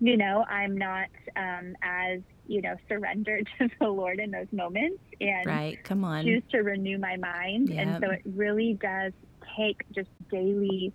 you 0.00 0.16
know, 0.16 0.44
I'm 0.48 0.76
not 0.76 1.06
um, 1.36 1.76
as 1.80 2.18
you 2.52 2.60
know 2.60 2.76
surrender 2.88 3.40
to 3.58 3.68
the 3.80 3.88
Lord 3.88 4.20
in 4.20 4.30
those 4.30 4.52
moments 4.52 5.02
and 5.20 5.46
right. 5.46 5.82
Come 5.82 6.04
on. 6.04 6.24
choose 6.24 6.42
to 6.50 6.58
renew 6.58 6.98
my 6.98 7.16
mind. 7.16 7.70
Yep. 7.70 7.86
And 7.86 8.04
so 8.04 8.10
it 8.10 8.22
really 8.36 8.74
does 8.74 9.12
take 9.56 9.84
just 9.92 10.10
daily 10.30 10.92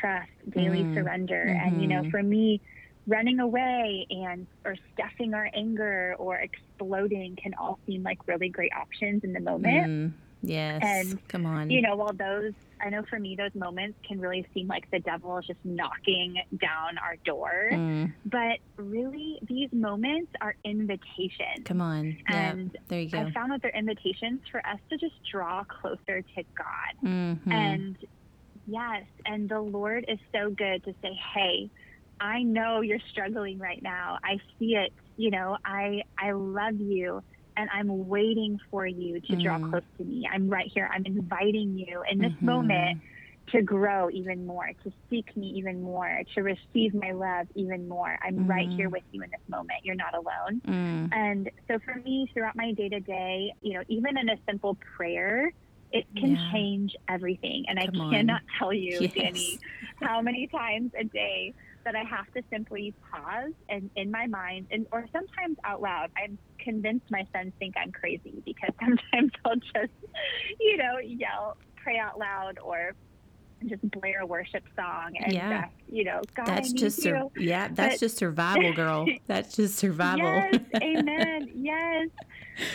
trust, 0.00 0.30
daily 0.50 0.82
mm 0.82 0.94
surrender. 0.94 1.46
Mm-hmm. 1.48 1.68
And 1.68 1.82
you 1.82 1.88
know, 1.88 2.02
mm-hmm. 2.02 2.10
for 2.10 2.22
me, 2.22 2.60
running 3.06 3.40
away 3.40 4.06
and 4.10 4.46
or 4.64 4.76
stuffing 4.92 5.32
our 5.32 5.48
anger 5.54 6.14
or 6.18 6.36
exploding 6.36 7.36
can 7.36 7.54
all 7.54 7.78
seem 7.86 8.02
like 8.02 8.18
really 8.26 8.48
great 8.48 8.72
options 8.72 9.24
in 9.24 9.32
the 9.32 9.40
moment. 9.40 9.86
Mm. 9.86 10.12
Yes. 10.42 10.80
And 10.84 11.28
come 11.28 11.46
on. 11.46 11.70
You 11.70 11.82
know, 11.82 11.96
while 11.96 12.12
those 12.12 12.52
I 12.80 12.90
know 12.90 13.02
for 13.08 13.18
me 13.18 13.36
those 13.36 13.54
moments 13.54 13.98
can 14.06 14.20
really 14.20 14.46
seem 14.52 14.66
like 14.66 14.90
the 14.90 14.98
devil 15.00 15.38
is 15.38 15.46
just 15.46 15.58
knocking 15.64 16.36
down 16.60 16.98
our 16.98 17.16
door. 17.24 17.70
Mm. 17.72 18.12
But 18.24 18.58
really 18.76 19.38
these 19.48 19.70
moments 19.72 20.32
are 20.40 20.54
invitations. 20.64 21.64
Come 21.64 21.80
on. 21.80 22.16
And 22.28 22.70
yep. 22.72 22.82
there 22.88 23.00
you 23.00 23.10
go. 23.10 23.18
I 23.18 23.32
found 23.32 23.52
that 23.52 23.62
they're 23.62 23.76
invitations 23.76 24.40
for 24.50 24.58
us 24.66 24.78
to 24.90 24.98
just 24.98 25.14
draw 25.30 25.64
closer 25.64 26.22
to 26.22 26.42
God. 26.56 27.04
Mm-hmm. 27.04 27.52
And 27.52 27.96
yes, 28.66 29.04
and 29.24 29.48
the 29.48 29.60
Lord 29.60 30.04
is 30.08 30.18
so 30.32 30.50
good 30.50 30.84
to 30.84 30.94
say, 31.02 31.18
"Hey, 31.34 31.70
I 32.20 32.42
know 32.42 32.80
you're 32.80 32.98
struggling 33.10 33.58
right 33.58 33.82
now. 33.82 34.18
I 34.22 34.38
see 34.58 34.74
it. 34.76 34.92
You 35.16 35.30
know, 35.30 35.56
I 35.64 36.02
I 36.18 36.32
love 36.32 36.80
you." 36.80 37.22
And 37.56 37.68
I'm 37.72 38.08
waiting 38.08 38.58
for 38.70 38.86
you 38.86 39.20
to 39.20 39.36
draw 39.36 39.58
mm. 39.58 39.70
close 39.70 39.82
to 39.98 40.04
me. 40.04 40.28
I'm 40.32 40.48
right 40.48 40.70
here. 40.72 40.90
I'm 40.92 41.06
inviting 41.06 41.78
you 41.78 42.02
in 42.10 42.18
this 42.18 42.32
mm-hmm. 42.32 42.46
moment 42.46 43.00
to 43.52 43.62
grow 43.62 44.10
even 44.10 44.44
more, 44.44 44.70
to 44.82 44.92
seek 45.08 45.36
me 45.36 45.46
even 45.56 45.80
more, 45.80 46.22
to 46.34 46.42
receive 46.42 46.94
my 46.94 47.12
love 47.12 47.46
even 47.54 47.88
more. 47.88 48.18
I'm 48.22 48.40
mm. 48.40 48.48
right 48.48 48.68
here 48.68 48.88
mm. 48.88 48.92
with 48.92 49.04
you 49.12 49.22
in 49.22 49.30
this 49.30 49.40
moment. 49.48 49.80
You're 49.84 49.94
not 49.94 50.14
alone. 50.14 50.60
Mm. 50.66 51.16
And 51.16 51.50
so 51.68 51.78
for 51.78 51.94
me, 52.00 52.28
throughout 52.34 52.56
my 52.56 52.72
day 52.72 52.88
to 52.88 53.00
day, 53.00 53.54
you 53.62 53.74
know, 53.74 53.82
even 53.88 54.18
in 54.18 54.28
a 54.28 54.36
simple 54.46 54.76
prayer, 54.96 55.52
it 55.92 56.06
can 56.16 56.36
yeah. 56.36 56.50
change 56.52 56.96
everything. 57.08 57.64
And 57.68 57.78
Come 57.78 58.08
I 58.08 58.10
cannot 58.16 58.42
on. 58.42 58.58
tell 58.58 58.72
you, 58.72 58.98
yes. 59.00 59.12
Danny, 59.14 59.60
how 60.02 60.20
many 60.20 60.48
times 60.48 60.92
a 60.98 61.04
day 61.04 61.54
that 61.86 61.94
I 61.94 62.02
have 62.02 62.30
to 62.34 62.42
simply 62.50 62.92
pause 63.10 63.52
and 63.68 63.88
in 63.94 64.10
my 64.10 64.26
mind, 64.26 64.66
and 64.70 64.86
or 64.92 65.06
sometimes 65.12 65.56
out 65.64 65.80
loud. 65.80 66.10
I'm 66.22 66.36
convinced 66.58 67.06
my 67.10 67.24
sons 67.32 67.52
think 67.60 67.76
I'm 67.80 67.92
crazy 67.92 68.42
because 68.44 68.74
sometimes 68.80 69.32
I'll 69.44 69.54
just, 69.54 69.92
you 70.60 70.76
know, 70.76 70.98
yell, 70.98 71.56
pray 71.76 71.98
out 71.98 72.18
loud, 72.18 72.58
or 72.58 72.92
just 73.66 73.88
blare 73.90 74.20
a 74.20 74.26
worship 74.26 74.64
song 74.76 75.16
and 75.22 75.32
yeah. 75.32 75.68
You 75.88 76.04
know 76.04 76.20
God, 76.34 76.46
that's 76.46 76.72
just 76.72 77.00
sur- 77.00 77.28
yeah 77.36 77.68
that's 77.72 77.94
but, 77.94 78.00
just 78.00 78.18
survival 78.18 78.72
girl 78.74 79.06
that's 79.26 79.56
just 79.56 79.78
survival 79.78 80.42
yes 80.52 80.60
amen 80.82 81.50
yes 81.54 82.08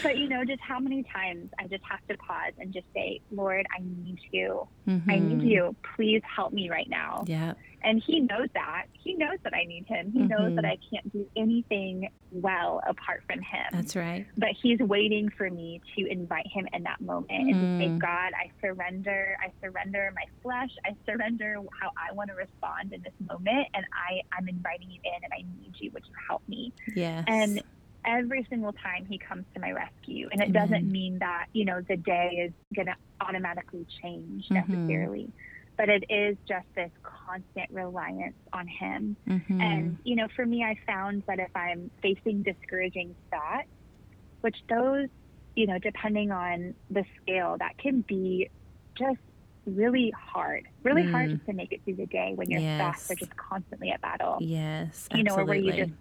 but 0.03 0.17
you 0.17 0.27
know 0.27 0.43
just 0.43 0.61
how 0.61 0.79
many 0.79 1.03
times 1.03 1.49
i 1.59 1.67
just 1.67 1.83
have 1.83 2.05
to 2.07 2.17
pause 2.17 2.53
and 2.59 2.73
just 2.73 2.85
say 2.93 3.21
lord 3.31 3.65
i 3.75 3.81
need 3.81 4.19
you 4.31 4.67
mm-hmm. 4.87 5.09
i 5.09 5.17
need 5.17 5.39
mm-hmm. 5.39 5.47
you 5.47 5.75
please 5.95 6.21
help 6.35 6.53
me 6.53 6.69
right 6.69 6.89
now 6.89 7.23
yeah 7.27 7.53
and 7.83 8.01
he 8.05 8.19
knows 8.19 8.47
that. 8.53 8.85
He 8.93 9.13
knows 9.13 9.37
that 9.43 9.53
I 9.53 9.63
need 9.63 9.85
him. 9.87 10.11
He 10.11 10.19
mm-hmm. 10.19 10.27
knows 10.27 10.55
that 10.55 10.63
mm-hmm. 10.63 10.65
I 10.65 10.77
can't 10.91 11.11
do 11.11 11.27
anything 11.35 12.09
well 12.31 12.81
apart 12.87 13.23
from 13.27 13.39
him. 13.39 13.65
That's 13.71 13.95
right. 13.95 14.27
But 14.37 14.49
he's 14.61 14.79
waiting 14.79 15.29
for 15.29 15.49
me 15.49 15.81
to 15.95 16.05
invite 16.05 16.47
him 16.47 16.67
in 16.73 16.83
that 16.83 17.01
moment 17.01 17.31
mm. 17.31 17.51
and 17.51 17.79
to 17.79 17.85
say. 17.85 17.91
God, 17.99 18.31
I 18.33 18.51
surrender. 18.61 19.37
I 19.41 19.51
surrender 19.61 20.13
my 20.15 20.23
flesh. 20.41 20.69
I 20.85 20.95
surrender 21.05 21.57
how 21.79 21.91
I 21.97 22.13
want 22.13 22.29
to 22.29 22.35
respond 22.35 22.93
in 22.93 23.01
this 23.01 23.13
moment. 23.27 23.67
And 23.73 23.85
I, 23.93 24.21
I'm 24.37 24.47
inviting 24.47 24.89
you 24.89 24.99
in 25.03 25.23
and 25.23 25.33
I 25.33 25.43
need 25.59 25.73
you. 25.79 25.91
Would 25.91 26.03
you 26.05 26.13
help 26.27 26.41
me? 26.47 26.73
Yes. 26.95 27.25
And 27.27 27.61
every 28.05 28.45
single 28.49 28.73
time 28.73 29.05
he 29.07 29.17
comes 29.17 29.45
to 29.53 29.59
my 29.59 29.71
rescue. 29.71 30.29
And 30.31 30.41
it 30.41 30.45
mm-hmm. 30.45 30.53
doesn't 30.53 30.91
mean 30.91 31.19
that, 31.19 31.47
you 31.53 31.65
know, 31.65 31.81
the 31.81 31.97
day 31.97 32.47
is 32.47 32.75
going 32.75 32.87
to 32.87 32.95
automatically 33.19 33.85
change 34.01 34.49
mm-hmm. 34.49 34.71
necessarily. 34.71 35.31
But 35.77 35.89
it 35.89 36.03
is 36.09 36.37
just 36.47 36.67
this 36.75 36.91
constant 37.01 37.71
reliance 37.71 38.35
on 38.53 38.67
him. 38.67 39.15
Mm-hmm. 39.27 39.61
And, 39.61 39.97
you 40.03 40.15
know, 40.15 40.27
for 40.35 40.45
me, 40.45 40.63
I 40.63 40.77
found 40.85 41.23
that 41.27 41.39
if 41.39 41.49
I'm 41.55 41.89
facing 42.01 42.43
discouraging 42.43 43.15
thoughts, 43.31 43.67
which 44.41 44.57
those, 44.69 45.07
you 45.55 45.67
know, 45.67 45.79
depending 45.79 46.31
on 46.31 46.75
the 46.89 47.03
scale, 47.21 47.55
that 47.59 47.77
can 47.77 48.01
be 48.01 48.49
just 48.95 49.19
really 49.65 50.11
hard, 50.11 50.67
really 50.83 51.03
mm. 51.03 51.11
hard 51.11 51.45
to 51.45 51.53
make 51.53 51.71
it 51.71 51.81
through 51.83 51.95
the 51.95 52.07
day 52.07 52.33
when 52.35 52.49
your 52.49 52.59
yes. 52.59 52.79
thoughts 52.79 53.11
are 53.11 53.15
just 53.15 53.35
constantly 53.37 53.91
at 53.91 54.01
battle. 54.01 54.37
Yes. 54.39 55.07
Absolutely. 55.11 55.17
You 55.17 55.23
know, 55.23 55.35
or 55.35 55.45
where 55.45 55.57
you 55.57 55.71
just, 55.71 55.93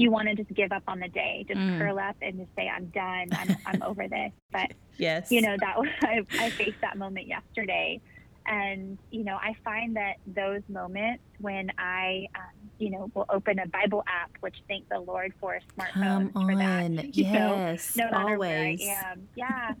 you 0.00 0.10
want 0.10 0.28
to 0.28 0.34
just 0.34 0.52
give 0.54 0.72
up 0.72 0.82
on 0.88 1.00
the 1.00 1.08
day, 1.08 1.44
just 1.46 1.60
mm. 1.60 1.78
curl 1.78 1.98
up 1.98 2.16
and 2.22 2.38
just 2.38 2.50
say, 2.56 2.68
I'm 2.68 2.86
done. 2.86 3.28
I'm, 3.32 3.56
I'm 3.66 3.82
over 3.86 4.08
this. 4.08 4.32
But, 4.52 4.72
yes, 4.98 5.30
you 5.30 5.42
know, 5.42 5.56
that 5.58 5.76
I, 6.02 6.22
I 6.38 6.50
faced 6.50 6.80
that 6.80 6.96
moment 6.96 7.26
yesterday 7.26 8.00
and, 8.46 8.98
you 9.10 9.24
know, 9.24 9.36
I 9.36 9.54
find 9.64 9.96
that 9.96 10.14
those 10.26 10.62
moments 10.68 11.22
when 11.38 11.70
I 11.78 12.26
um, 12.34 12.70
you 12.80 12.90
know, 12.90 13.10
will 13.14 13.26
open 13.28 13.58
a 13.58 13.66
Bible 13.66 14.02
app, 14.08 14.30
which 14.40 14.56
thank 14.66 14.88
the 14.88 14.98
Lord 14.98 15.34
for 15.38 15.60
smartphones 15.78 16.32
for 16.32 16.56
that. 16.56 17.14
Yes, 17.14 17.96
know, 17.96 18.04
no 18.04 18.10
matter 18.10 18.34
always. 18.34 18.80
where 18.80 18.96
I 18.96 19.10
am. 19.12 19.28
Yeah. 19.36 19.74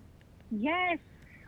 yes. 0.50 0.98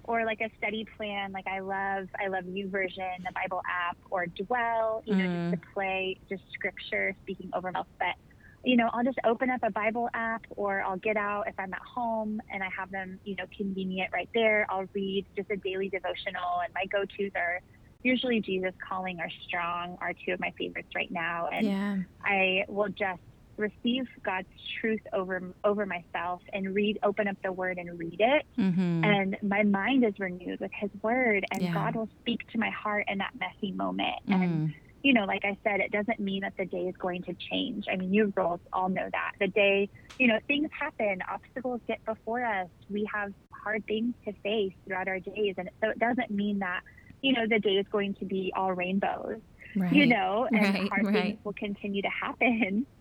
Or 0.04 0.24
like 0.24 0.40
a 0.40 0.50
study 0.58 0.86
plan, 0.96 1.30
like 1.30 1.46
I 1.46 1.60
love, 1.60 2.08
I 2.20 2.28
love 2.28 2.44
YouVersion 2.44 3.18
the 3.24 3.32
Bible 3.34 3.62
app, 3.68 3.96
or 4.10 4.26
Dwell, 4.26 5.02
you 5.04 5.14
know, 5.14 5.24
mm. 5.24 5.50
just 5.50 5.62
to 5.62 5.68
play 5.74 6.18
just 6.28 6.42
scripture 6.52 7.14
speaking 7.22 7.50
over 7.54 7.70
myself. 7.70 7.86
But 7.98 8.16
you 8.64 8.76
know, 8.76 8.88
I'll 8.92 9.04
just 9.04 9.18
open 9.24 9.50
up 9.50 9.60
a 9.62 9.70
Bible 9.70 10.08
app 10.14 10.44
or 10.50 10.82
I'll 10.82 10.98
get 10.98 11.16
out 11.16 11.48
if 11.48 11.54
I'm 11.58 11.72
at 11.74 11.80
home 11.80 12.40
and 12.52 12.62
I 12.62 12.68
have 12.76 12.90
them, 12.90 13.18
you 13.24 13.34
know, 13.36 13.44
convenient 13.56 14.10
right 14.12 14.28
there. 14.34 14.66
I'll 14.68 14.88
read 14.92 15.26
just 15.36 15.50
a 15.50 15.56
daily 15.56 15.88
devotional 15.88 16.60
and 16.64 16.72
my 16.74 16.86
go 16.86 17.04
tos 17.04 17.32
are 17.34 17.60
usually 18.02 18.40
Jesus 18.40 18.72
calling 18.86 19.20
or 19.20 19.28
strong 19.46 19.98
are 20.00 20.12
two 20.12 20.32
of 20.32 20.40
my 20.40 20.52
favorites 20.58 20.90
right 20.94 21.10
now. 21.10 21.48
And 21.52 21.66
yeah. 21.66 21.96
I 22.24 22.64
will 22.68 22.88
just 22.88 23.20
receive 23.56 24.06
God's 24.24 24.48
truth 24.80 25.02
over 25.12 25.42
over 25.64 25.86
myself 25.86 26.40
and 26.52 26.74
read 26.74 26.98
open 27.02 27.28
up 27.28 27.36
the 27.42 27.52
word 27.52 27.78
and 27.78 27.98
read 27.98 28.16
it 28.18 28.46
mm-hmm. 28.58 29.04
and 29.04 29.36
my 29.42 29.62
mind 29.62 30.04
is 30.04 30.14
renewed 30.18 30.58
with 30.58 30.70
his 30.72 30.90
word 31.02 31.44
and 31.52 31.62
yeah. 31.62 31.72
God 31.72 31.94
will 31.94 32.08
speak 32.20 32.40
to 32.52 32.58
my 32.58 32.70
heart 32.70 33.04
in 33.08 33.18
that 33.18 33.32
messy 33.38 33.72
moment 33.72 34.16
mm. 34.26 34.34
and 34.34 34.74
you 35.02 35.12
know, 35.12 35.24
like 35.24 35.44
I 35.44 35.56
said, 35.64 35.80
it 35.80 35.90
doesn't 35.90 36.20
mean 36.20 36.42
that 36.42 36.56
the 36.56 36.64
day 36.64 36.82
is 36.82 36.96
going 36.96 37.22
to 37.24 37.34
change. 37.34 37.86
I 37.90 37.96
mean, 37.96 38.14
you 38.14 38.28
girls 38.28 38.60
all 38.72 38.88
know 38.88 39.08
that. 39.10 39.32
The 39.40 39.48
day, 39.48 39.88
you 40.18 40.28
know, 40.28 40.38
things 40.46 40.70
happen, 40.78 41.22
obstacles 41.28 41.80
get 41.88 42.04
before 42.04 42.44
us. 42.44 42.68
We 42.88 43.08
have 43.12 43.32
hard 43.50 43.84
things 43.86 44.14
to 44.24 44.32
face 44.44 44.72
throughout 44.86 45.08
our 45.08 45.18
days. 45.18 45.56
And 45.58 45.70
so 45.80 45.90
it 45.90 45.98
doesn't 45.98 46.30
mean 46.30 46.60
that, 46.60 46.80
you 47.20 47.32
know, 47.32 47.46
the 47.48 47.58
day 47.58 47.76
is 47.76 47.86
going 47.90 48.14
to 48.14 48.24
be 48.24 48.52
all 48.54 48.72
rainbows, 48.72 49.40
right. 49.74 49.92
you 49.92 50.06
know, 50.06 50.46
and 50.50 50.74
right, 50.74 50.88
hard 50.88 51.06
right. 51.06 51.14
things 51.14 51.38
will 51.44 51.52
continue 51.54 52.02
to 52.02 52.10
happen. 52.10 52.86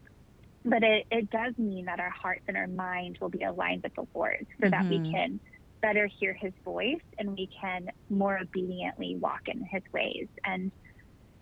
But 0.63 0.83
it, 0.83 1.07
it 1.09 1.31
does 1.31 1.57
mean 1.57 1.85
that 1.85 1.99
our 1.99 2.11
hearts 2.11 2.43
and 2.47 2.55
our 2.55 2.67
mind 2.67 3.17
will 3.19 3.29
be 3.29 3.41
aligned 3.41 3.81
with 3.81 3.95
the 3.95 4.05
Lord 4.13 4.45
so 4.59 4.67
mm-hmm. 4.67 4.69
that 4.69 4.87
we 4.87 4.99
mm-hmm. 4.99 5.11
can 5.11 5.39
better 5.81 6.05
hear 6.05 6.33
his 6.33 6.53
voice 6.63 7.01
and 7.17 7.31
we 7.35 7.49
can 7.59 7.89
more 8.11 8.37
obediently 8.39 9.15
walk 9.15 9.47
in 9.47 9.63
his 9.63 9.81
ways. 9.91 10.27
And 10.45 10.71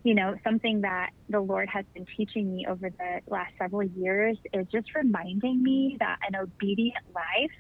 you 0.04 0.16
know, 0.16 0.36
something 0.44 0.82
that 0.82 1.10
the 1.30 1.40
Lord 1.40 1.68
has 1.70 1.86
been 1.94 2.06
teaching 2.16 2.56
me 2.56 2.66
over 2.68 2.90
the 2.90 3.20
last 3.28 3.54
several 3.58 3.84
years 3.84 4.38
is 4.54 4.66
just 4.72 4.96
reminding 4.96 5.62
me 5.62 5.98
that 6.00 6.20
an 6.28 6.36
obedient 6.36 7.04
life, 7.14 7.52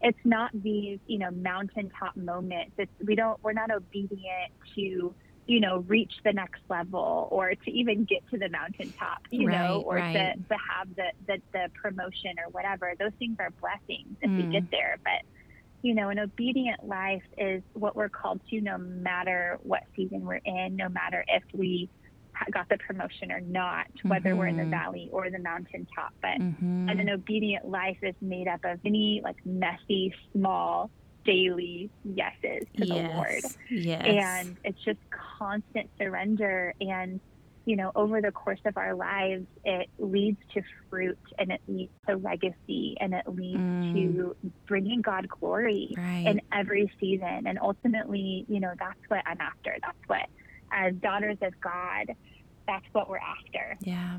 it's 0.00 0.18
not 0.24 0.50
these, 0.54 0.98
you 1.06 1.18
know, 1.18 1.30
mountaintop 1.30 2.16
moments. 2.16 2.72
It's 2.78 2.90
we 3.04 3.14
don't 3.14 3.38
we're 3.42 3.52
not 3.52 3.70
obedient 3.70 4.52
to, 4.74 5.14
you 5.46 5.60
know, 5.60 5.84
reach 5.86 6.12
the 6.24 6.32
next 6.32 6.62
level 6.68 7.28
or 7.30 7.54
to 7.54 7.70
even 7.70 8.04
get 8.04 8.28
to 8.30 8.38
the 8.38 8.48
mountaintop, 8.48 9.20
you 9.30 9.48
right, 9.48 9.58
know, 9.58 9.82
or 9.82 9.96
right. 9.96 10.12
to, 10.12 10.48
to 10.48 10.56
have 10.70 10.88
the, 10.96 11.12
the 11.26 11.40
the 11.52 11.68
promotion 11.80 12.32
or 12.44 12.50
whatever. 12.50 12.94
Those 12.98 13.12
things 13.18 13.36
are 13.38 13.50
blessings 13.60 14.16
if 14.22 14.30
mm. 14.30 14.46
we 14.46 14.52
get 14.52 14.70
there. 14.70 14.96
But 15.04 15.22
you 15.82 15.94
know, 15.94 16.08
an 16.08 16.18
obedient 16.18 16.86
life 16.86 17.22
is 17.36 17.62
what 17.74 17.96
we're 17.96 18.08
called 18.08 18.40
to 18.50 18.60
no 18.60 18.78
matter 18.78 19.58
what 19.62 19.82
season 19.96 20.24
we're 20.24 20.40
in, 20.44 20.76
no 20.76 20.88
matter 20.88 21.24
if 21.28 21.42
we 21.52 21.90
got 22.50 22.68
the 22.68 22.78
promotion 22.78 23.30
or 23.30 23.40
not, 23.40 23.86
whether 24.04 24.30
mm-hmm. 24.30 24.38
we're 24.38 24.46
in 24.46 24.56
the 24.56 24.62
mm-hmm. 24.62 24.70
valley 24.70 25.08
or 25.12 25.28
the 25.30 25.38
mountaintop. 25.38 26.14
But 26.20 26.38
mm-hmm. 26.38 26.88
and 26.88 27.00
an 27.00 27.10
obedient 27.10 27.68
life 27.68 27.98
is 28.02 28.14
made 28.20 28.48
up 28.48 28.64
of 28.64 28.82
many 28.84 29.20
like 29.22 29.36
messy, 29.44 30.14
small, 30.32 30.90
daily 31.24 31.90
yeses 32.04 32.66
to 32.76 32.86
yes. 32.86 32.88
the 32.88 33.16
Lord. 33.16 33.42
Yes. 33.70 34.04
And 34.04 34.56
it's 34.64 34.82
just 34.84 34.98
constant 35.10 35.90
surrender 35.98 36.74
and 36.80 37.20
you 37.64 37.76
know, 37.76 37.92
over 37.94 38.20
the 38.20 38.32
course 38.32 38.60
of 38.64 38.76
our 38.76 38.94
lives, 38.94 39.46
it 39.64 39.88
leads 39.98 40.38
to 40.54 40.62
fruit 40.90 41.18
and 41.38 41.52
it 41.52 41.60
leads 41.68 41.92
to 42.08 42.16
legacy 42.16 42.96
and 43.00 43.14
it 43.14 43.26
leads 43.28 43.58
mm. 43.58 43.94
to 43.94 44.36
bringing 44.66 45.00
God 45.00 45.28
glory 45.28 45.94
right. 45.96 46.26
in 46.26 46.40
every 46.52 46.90
season. 46.98 47.46
And 47.46 47.58
ultimately, 47.60 48.44
you 48.48 48.60
know, 48.60 48.72
that's 48.78 48.98
what 49.08 49.22
I'm 49.26 49.40
after. 49.40 49.76
That's 49.80 50.08
what, 50.08 50.26
as 50.72 50.94
daughters 50.96 51.38
of 51.42 51.52
God, 51.60 52.14
that's 52.66 52.86
what 52.92 53.08
we're 53.08 53.18
after. 53.18 53.76
Yeah. 53.80 54.18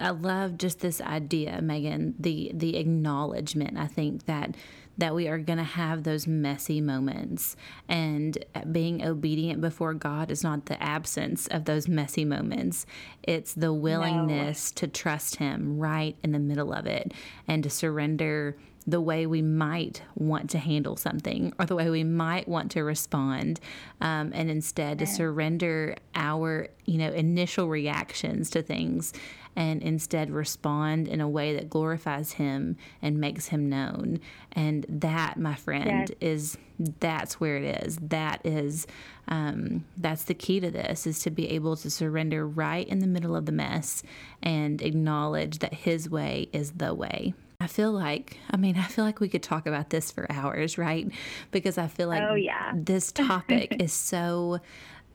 I 0.00 0.10
love 0.10 0.58
just 0.58 0.80
this 0.80 1.00
idea, 1.00 1.60
Megan, 1.62 2.14
the 2.18 2.50
the 2.52 2.76
acknowledgement. 2.76 3.78
I 3.78 3.86
think 3.86 4.26
that 4.26 4.56
that 4.98 5.14
we 5.14 5.28
are 5.28 5.38
going 5.38 5.58
to 5.58 5.64
have 5.64 6.04
those 6.04 6.26
messy 6.26 6.80
moments. 6.80 7.56
And 7.88 8.38
being 8.70 9.04
obedient 9.04 9.60
before 9.60 9.94
God 9.94 10.30
is 10.30 10.42
not 10.42 10.66
the 10.66 10.82
absence 10.82 11.46
of 11.48 11.64
those 11.64 11.88
messy 11.88 12.24
moments, 12.24 12.86
it's 13.22 13.54
the 13.54 13.72
willingness 13.72 14.72
no. 14.72 14.80
to 14.80 14.88
trust 14.88 15.36
Him 15.36 15.78
right 15.78 16.16
in 16.22 16.32
the 16.32 16.38
middle 16.38 16.72
of 16.72 16.86
it 16.86 17.12
and 17.48 17.62
to 17.64 17.70
surrender 17.70 18.56
the 18.86 19.00
way 19.00 19.26
we 19.26 19.40
might 19.40 20.02
want 20.14 20.50
to 20.50 20.58
handle 20.58 20.96
something 20.96 21.52
or 21.58 21.64
the 21.64 21.74
way 21.74 21.88
we 21.88 22.04
might 22.04 22.46
want 22.46 22.70
to 22.72 22.82
respond 22.82 23.58
um, 24.00 24.30
and 24.34 24.50
instead 24.50 24.98
to 24.98 25.06
surrender 25.06 25.96
our 26.14 26.68
you 26.84 26.98
know 26.98 27.10
initial 27.12 27.68
reactions 27.68 28.50
to 28.50 28.60
things 28.62 29.12
and 29.56 29.82
instead 29.82 30.30
respond 30.30 31.08
in 31.08 31.20
a 31.20 31.28
way 31.28 31.54
that 31.54 31.70
glorifies 31.70 32.32
him 32.32 32.76
and 33.02 33.18
makes 33.18 33.48
him 33.48 33.68
known 33.68 34.20
and 34.52 34.84
that 34.88 35.38
my 35.38 35.54
friend 35.54 36.10
yes. 36.10 36.18
is 36.20 36.58
that's 37.00 37.40
where 37.40 37.56
it 37.56 37.84
is 37.84 37.98
that 38.02 38.44
is 38.44 38.86
um, 39.28 39.84
that's 39.96 40.24
the 40.24 40.34
key 40.34 40.60
to 40.60 40.70
this 40.70 41.06
is 41.06 41.20
to 41.20 41.30
be 41.30 41.48
able 41.50 41.76
to 41.76 41.90
surrender 41.90 42.46
right 42.46 42.86
in 42.88 42.98
the 42.98 43.06
middle 43.06 43.36
of 43.36 43.46
the 43.46 43.52
mess 43.52 44.02
and 44.42 44.82
acknowledge 44.82 45.60
that 45.60 45.72
his 45.72 46.10
way 46.10 46.48
is 46.52 46.72
the 46.72 46.92
way 46.94 47.32
I 47.60 47.66
feel 47.66 47.92
like, 47.92 48.36
I 48.50 48.58
mean, 48.58 48.76
I 48.76 48.82
feel 48.82 49.06
like 49.06 49.20
we 49.20 49.28
could 49.28 49.42
talk 49.42 49.66
about 49.66 49.88
this 49.88 50.10
for 50.10 50.30
hours, 50.30 50.76
right? 50.76 51.10
Because 51.50 51.78
I 51.78 51.86
feel 51.86 52.08
like 52.08 52.22
oh, 52.22 52.34
yeah. 52.34 52.72
this 52.74 53.10
topic 53.12 53.76
is 53.80 53.92
so 53.92 54.60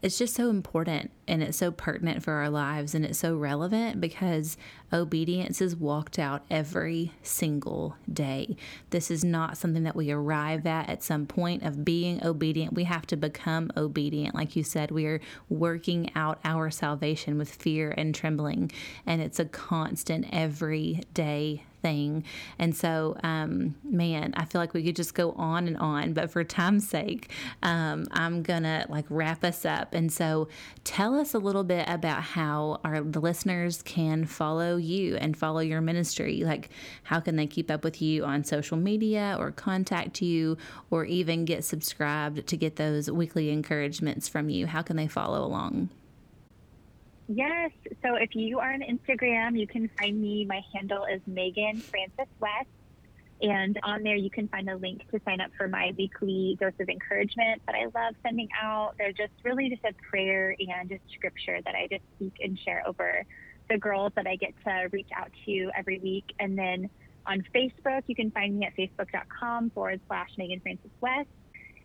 it's 0.01 0.17
just 0.17 0.33
so 0.33 0.49
important 0.49 1.11
and 1.27 1.43
it's 1.43 1.57
so 1.57 1.71
pertinent 1.71 2.23
for 2.23 2.33
our 2.33 2.49
lives 2.49 2.95
and 2.95 3.05
it's 3.05 3.19
so 3.19 3.35
relevant 3.35 3.99
because 3.99 4.55
obedience 4.93 5.61
is 5.61 5.75
walked 5.75 6.17
out 6.17 6.45
every 6.49 7.11
single 7.21 7.95
day. 8.11 8.55
This 8.91 9.11
is 9.11 9.23
not 9.25 9.57
something 9.57 9.83
that 9.83 9.95
we 9.95 10.09
arrive 10.11 10.65
at 10.65 10.89
at 10.89 11.03
some 11.03 11.25
point 11.25 11.63
of 11.63 11.83
being 11.83 12.25
obedient. 12.25 12.73
We 12.73 12.85
have 12.85 13.05
to 13.07 13.17
become 13.17 13.71
obedient. 13.75 14.33
Like 14.35 14.55
you 14.55 14.63
said, 14.63 14.89
we 14.91 15.05
are 15.05 15.19
working 15.49 16.09
out 16.15 16.39
our 16.45 16.71
salvation 16.71 17.37
with 17.37 17.53
fear 17.53 17.93
and 17.97 18.15
trembling, 18.15 18.71
and 19.05 19.21
it's 19.21 19.39
a 19.39 19.45
constant 19.45 20.27
everyday 20.31 21.63
thing. 21.81 22.23
And 22.57 22.75
so, 22.75 23.15
um, 23.23 23.75
man, 23.83 24.33
I 24.35 24.45
feel 24.45 24.61
like 24.61 24.73
we 24.73 24.83
could 24.83 24.95
just 24.95 25.13
go 25.13 25.31
on 25.33 25.67
and 25.67 25.77
on, 25.77 26.13
but 26.13 26.31
for 26.31 26.43
time's 26.43 26.87
sake, 26.87 27.31
um, 27.63 28.05
I'm 28.11 28.43
gonna 28.43 28.85
like 28.89 29.05
wrap 29.09 29.43
us 29.43 29.65
up. 29.65 29.93
And 29.93 30.11
so, 30.11 30.47
tell 30.83 31.15
us 31.15 31.33
a 31.33 31.39
little 31.39 31.63
bit 31.63 31.87
about 31.89 32.21
how 32.21 32.79
our 32.83 33.01
the 33.01 33.19
listeners 33.19 33.81
can 33.81 34.25
follow 34.25 34.77
you 34.77 35.15
and 35.17 35.37
follow 35.37 35.59
your 35.59 35.81
ministry. 35.81 36.43
Like, 36.43 36.69
how 37.03 37.19
can 37.19 37.35
they 37.35 37.47
keep 37.47 37.71
up 37.71 37.83
with 37.83 38.01
you 38.01 38.25
on 38.25 38.43
social 38.43 38.77
media 38.77 39.35
or 39.39 39.51
contact 39.51 40.21
you 40.21 40.57
or 40.89 41.05
even 41.05 41.45
get 41.45 41.63
subscribed 41.63 42.47
to 42.47 42.57
get 42.57 42.75
those 42.75 43.09
weekly 43.09 43.49
encouragements 43.49 44.27
from 44.27 44.49
you? 44.49 44.67
How 44.67 44.81
can 44.81 44.95
they 44.95 45.07
follow 45.07 45.45
along? 45.45 45.89
Yes. 47.31 47.69
So 48.01 48.15
if 48.15 48.33
you 48.33 48.57
are 48.57 48.73
on 48.73 48.81
Instagram, 48.81 49.57
you 49.57 49.67
can 49.67 49.87
find 49.99 50.19
me. 50.19 50.45
My 50.45 50.61
handle 50.73 51.05
is 51.05 51.21
Megan 51.27 51.77
Francis 51.77 52.25
West. 52.39 52.69
And 53.39 53.79
on 53.83 54.01
there, 54.01 54.15
you 54.15 54.31
can 54.31 54.47
find 54.47 54.67
a 54.67 54.75
link 54.75 55.07
to 55.11 55.21
sign 55.23 55.39
up 55.39 55.51
for 55.55 55.67
my 55.67 55.93
weekly 55.95 56.57
dose 56.59 56.73
of 56.79 56.89
encouragement 56.89 57.61
that 57.67 57.75
I 57.75 57.85
love 57.85 58.15
sending 58.23 58.49
out. 58.59 58.95
They're 58.97 59.13
just 59.13 59.31
really 59.43 59.69
just 59.69 59.83
a 59.85 59.93
prayer 60.09 60.55
and 60.59 60.89
just 60.89 61.03
scripture 61.13 61.59
that 61.63 61.75
I 61.75 61.87
just 61.87 62.01
speak 62.15 62.33
and 62.41 62.57
share 62.57 62.81
over 62.87 63.23
the 63.69 63.77
girls 63.77 64.11
that 64.15 64.25
I 64.25 64.35
get 64.35 64.55
to 64.65 64.89
reach 64.91 65.09
out 65.15 65.29
to 65.45 65.69
every 65.77 65.99
week. 65.99 66.33
And 66.39 66.57
then 66.57 66.89
on 67.27 67.43
Facebook, 67.53 68.01
you 68.07 68.15
can 68.15 68.31
find 68.31 68.57
me 68.57 68.65
at 68.65 68.75
facebook.com 68.75 69.69
forward 69.69 70.01
slash 70.07 70.31
Megan 70.35 70.61
Francis 70.61 70.91
West. 70.99 71.29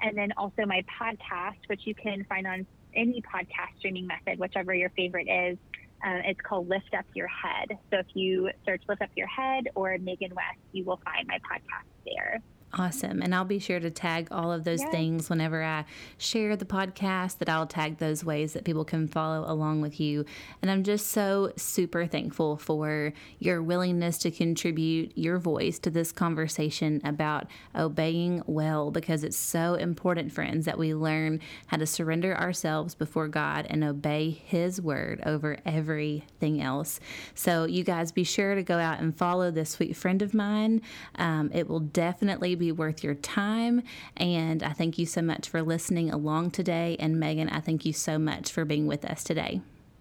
And 0.01 0.17
then 0.17 0.33
also 0.39 0.65
my 0.65 0.83
podcast, 1.01 1.59
which 1.67 1.83
you 1.85 1.95
can 1.95 2.25
find 2.31 2.47
on 2.47 2.67
any 2.97 3.23
podcast 3.23 3.77
streaming 3.79 4.07
method, 4.07 4.39
whichever 4.39 4.75
your 4.75 4.91
favorite 4.91 5.29
is. 5.29 5.59
Uh, 6.05 6.21
it's 6.27 6.41
called 6.47 6.69
Lift 6.69 6.93
Up 6.97 7.07
Your 7.15 7.29
Head. 7.29 7.79
So 7.91 7.99
if 8.01 8.07
you 8.15 8.51
search 8.67 8.83
Lift 8.89 9.03
Up 9.03 9.11
Your 9.17 9.29
Head 9.29 9.65
or 9.75 9.97
Megan 9.99 10.31
West, 10.35 10.61
you 10.73 10.85
will 10.85 11.01
find 11.05 11.27
my 11.27 11.37
podcast 11.37 11.89
there. 12.05 12.41
Awesome. 12.77 13.23
And 13.23 13.33
I'll 13.33 13.45
be 13.45 13.61
sure 13.61 13.79
to 13.79 13.91
tag 13.91 14.29
all 14.33 14.51
of 14.51 14.65
those 14.65 14.81
yes. 14.81 14.91
things 14.91 15.31
whenever 15.31 15.63
I 15.63 15.85
share 16.19 16.57
the 16.57 16.65
podcast, 16.65 17.39
that 17.39 17.49
I'll 17.49 17.69
tag 17.69 17.99
those 17.99 18.25
ways 18.25 18.53
that 18.55 18.65
people 18.65 18.85
can 18.85 19.07
follow 19.07 19.45
along 19.49 19.81
with 19.81 20.01
you. 20.01 20.25
And 20.61 20.69
I'm 20.69 20.83
just 20.83 21.09
so 21.09 21.53
super 21.57 22.07
thankful 22.07 22.57
for 22.57 23.13
your 23.39 23.63
willingness 23.63 24.19
to 24.19 24.33
contribute 24.33 25.13
your 25.17 25.39
voice 25.39 25.79
to 25.81 25.91
this 25.91 26.11
conversation 26.11 27.01
about 27.05 27.47
obeying 27.77 28.43
well, 28.47 28.91
because 28.91 29.23
it's 29.23 29.37
so 29.37 29.75
important, 29.75 30.33
friends, 30.33 30.67
that 30.67 30.79
we 30.79 30.95
learn 30.95 31.41
how 31.69 31.77
to 31.77 31.87
surrender 31.87 32.37
ourselves 32.37 32.97
before 32.97 33.29
God 33.29 33.67
and 33.71 33.85
obey 33.85 34.31
His 34.31 34.81
word 34.81 35.23
over 35.25 35.59
everything 35.65 36.61
else. 36.61 36.99
So, 37.37 37.67
you 37.67 37.85
guys 37.85 38.11
be 38.11 38.25
sure 38.25 38.57
to 38.57 38.65
go 38.65 38.79
out 38.79 38.99
and 38.99 39.17
follow 39.17 39.53
this 39.53 39.71
sweet 39.71 39.97
friend 39.97 40.23
of 40.23 40.35
mine. 40.35 40.83
Um, 41.15 41.53
it 41.55 41.69
will 41.69 41.81
definitely 41.81 42.57
be 42.57 42.64
be 42.65 42.73
worth 42.73 43.05
your 43.05 43.15
time. 43.15 43.83
And 44.17 44.63
I 44.63 44.73
thank 44.73 44.99
you 44.99 45.07
so 45.07 45.23
much 45.23 45.49
for 45.49 45.63
listening 45.63 46.11
along 46.11 46.53
today. 46.53 46.97
And 46.99 47.21
Megan, 47.21 47.49
I 47.49 47.61
thank 47.61 47.85
you 47.85 47.93
so 47.93 48.19
much 48.19 48.51
for 48.51 48.65
being 48.65 48.87
with 48.87 49.05
us 49.05 49.23
today. 49.23 49.61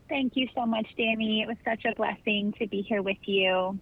Thank 0.10 0.34
you 0.36 0.48
so 0.56 0.66
much, 0.66 0.88
Danny. 0.98 1.42
It 1.42 1.48
was 1.48 1.58
such 1.66 1.86
a 1.86 1.96
blessing 1.96 2.54
to 2.60 2.68
be 2.68 2.82
here 2.82 3.02
with 3.02 3.18
you. 3.26 3.80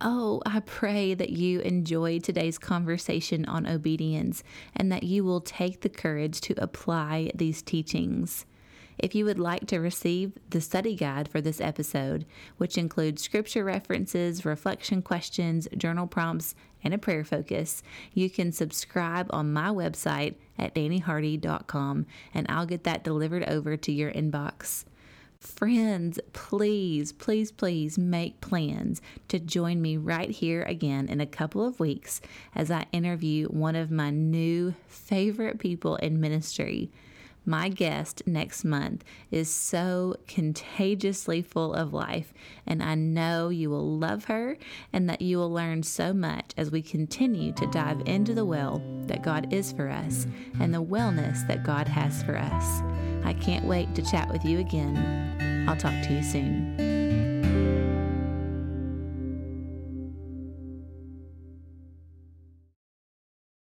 Oh, 0.00 0.40
I 0.46 0.60
pray 0.60 1.14
that 1.14 1.30
you 1.30 1.60
enjoyed 1.60 2.22
today's 2.22 2.58
conversation 2.58 3.44
on 3.46 3.66
obedience 3.66 4.44
and 4.76 4.92
that 4.92 5.02
you 5.02 5.24
will 5.24 5.40
take 5.40 5.80
the 5.80 5.88
courage 5.88 6.40
to 6.42 6.54
apply 6.56 7.32
these 7.34 7.62
teachings. 7.62 8.46
If 8.98 9.14
you 9.14 9.24
would 9.26 9.38
like 9.38 9.66
to 9.68 9.78
receive 9.78 10.32
the 10.50 10.60
study 10.60 10.96
guide 10.96 11.28
for 11.28 11.40
this 11.40 11.60
episode, 11.60 12.26
which 12.56 12.76
includes 12.76 13.22
scripture 13.22 13.62
references, 13.64 14.44
reflection 14.44 15.02
questions, 15.02 15.68
journal 15.76 16.06
prompts, 16.06 16.54
and 16.82 16.92
a 16.92 16.98
prayer 16.98 17.24
focus, 17.24 17.82
you 18.12 18.28
can 18.28 18.52
subscribe 18.52 19.28
on 19.30 19.52
my 19.52 19.68
website 19.68 20.34
at 20.58 20.74
dannyhardy.com 20.74 22.06
and 22.34 22.46
I'll 22.48 22.66
get 22.66 22.84
that 22.84 23.04
delivered 23.04 23.44
over 23.44 23.76
to 23.76 23.92
your 23.92 24.10
inbox. 24.12 24.84
Friends, 25.38 26.18
please, 26.32 27.12
please, 27.12 27.52
please 27.52 27.96
make 27.96 28.40
plans 28.40 29.00
to 29.28 29.38
join 29.38 29.80
me 29.80 29.96
right 29.96 30.30
here 30.30 30.62
again 30.62 31.08
in 31.08 31.20
a 31.20 31.26
couple 31.26 31.64
of 31.64 31.78
weeks 31.78 32.20
as 32.56 32.72
I 32.72 32.86
interview 32.90 33.46
one 33.46 33.76
of 33.76 33.92
my 33.92 34.10
new 34.10 34.74
favorite 34.88 35.60
people 35.60 35.94
in 35.96 36.20
ministry. 36.20 36.90
My 37.48 37.70
guest 37.70 38.22
next 38.26 38.62
month 38.62 39.04
is 39.30 39.50
so 39.50 40.16
contagiously 40.26 41.40
full 41.40 41.72
of 41.72 41.94
life, 41.94 42.34
and 42.66 42.82
I 42.82 42.94
know 42.94 43.48
you 43.48 43.70
will 43.70 43.96
love 43.96 44.26
her 44.26 44.58
and 44.92 45.08
that 45.08 45.22
you 45.22 45.38
will 45.38 45.50
learn 45.50 45.82
so 45.82 46.12
much 46.12 46.52
as 46.58 46.70
we 46.70 46.82
continue 46.82 47.52
to 47.52 47.66
dive 47.68 48.02
into 48.04 48.34
the 48.34 48.44
well 48.44 48.82
that 49.06 49.22
God 49.22 49.50
is 49.50 49.72
for 49.72 49.88
us 49.88 50.26
and 50.60 50.74
the 50.74 50.84
wellness 50.84 51.46
that 51.48 51.64
God 51.64 51.88
has 51.88 52.22
for 52.22 52.36
us. 52.36 52.82
I 53.24 53.32
can't 53.32 53.64
wait 53.64 53.94
to 53.94 54.02
chat 54.02 54.30
with 54.30 54.44
you 54.44 54.58
again. 54.58 55.66
I'll 55.66 55.74
talk 55.74 56.02
to 56.02 56.12
you 56.12 56.22
soon. 56.22 56.97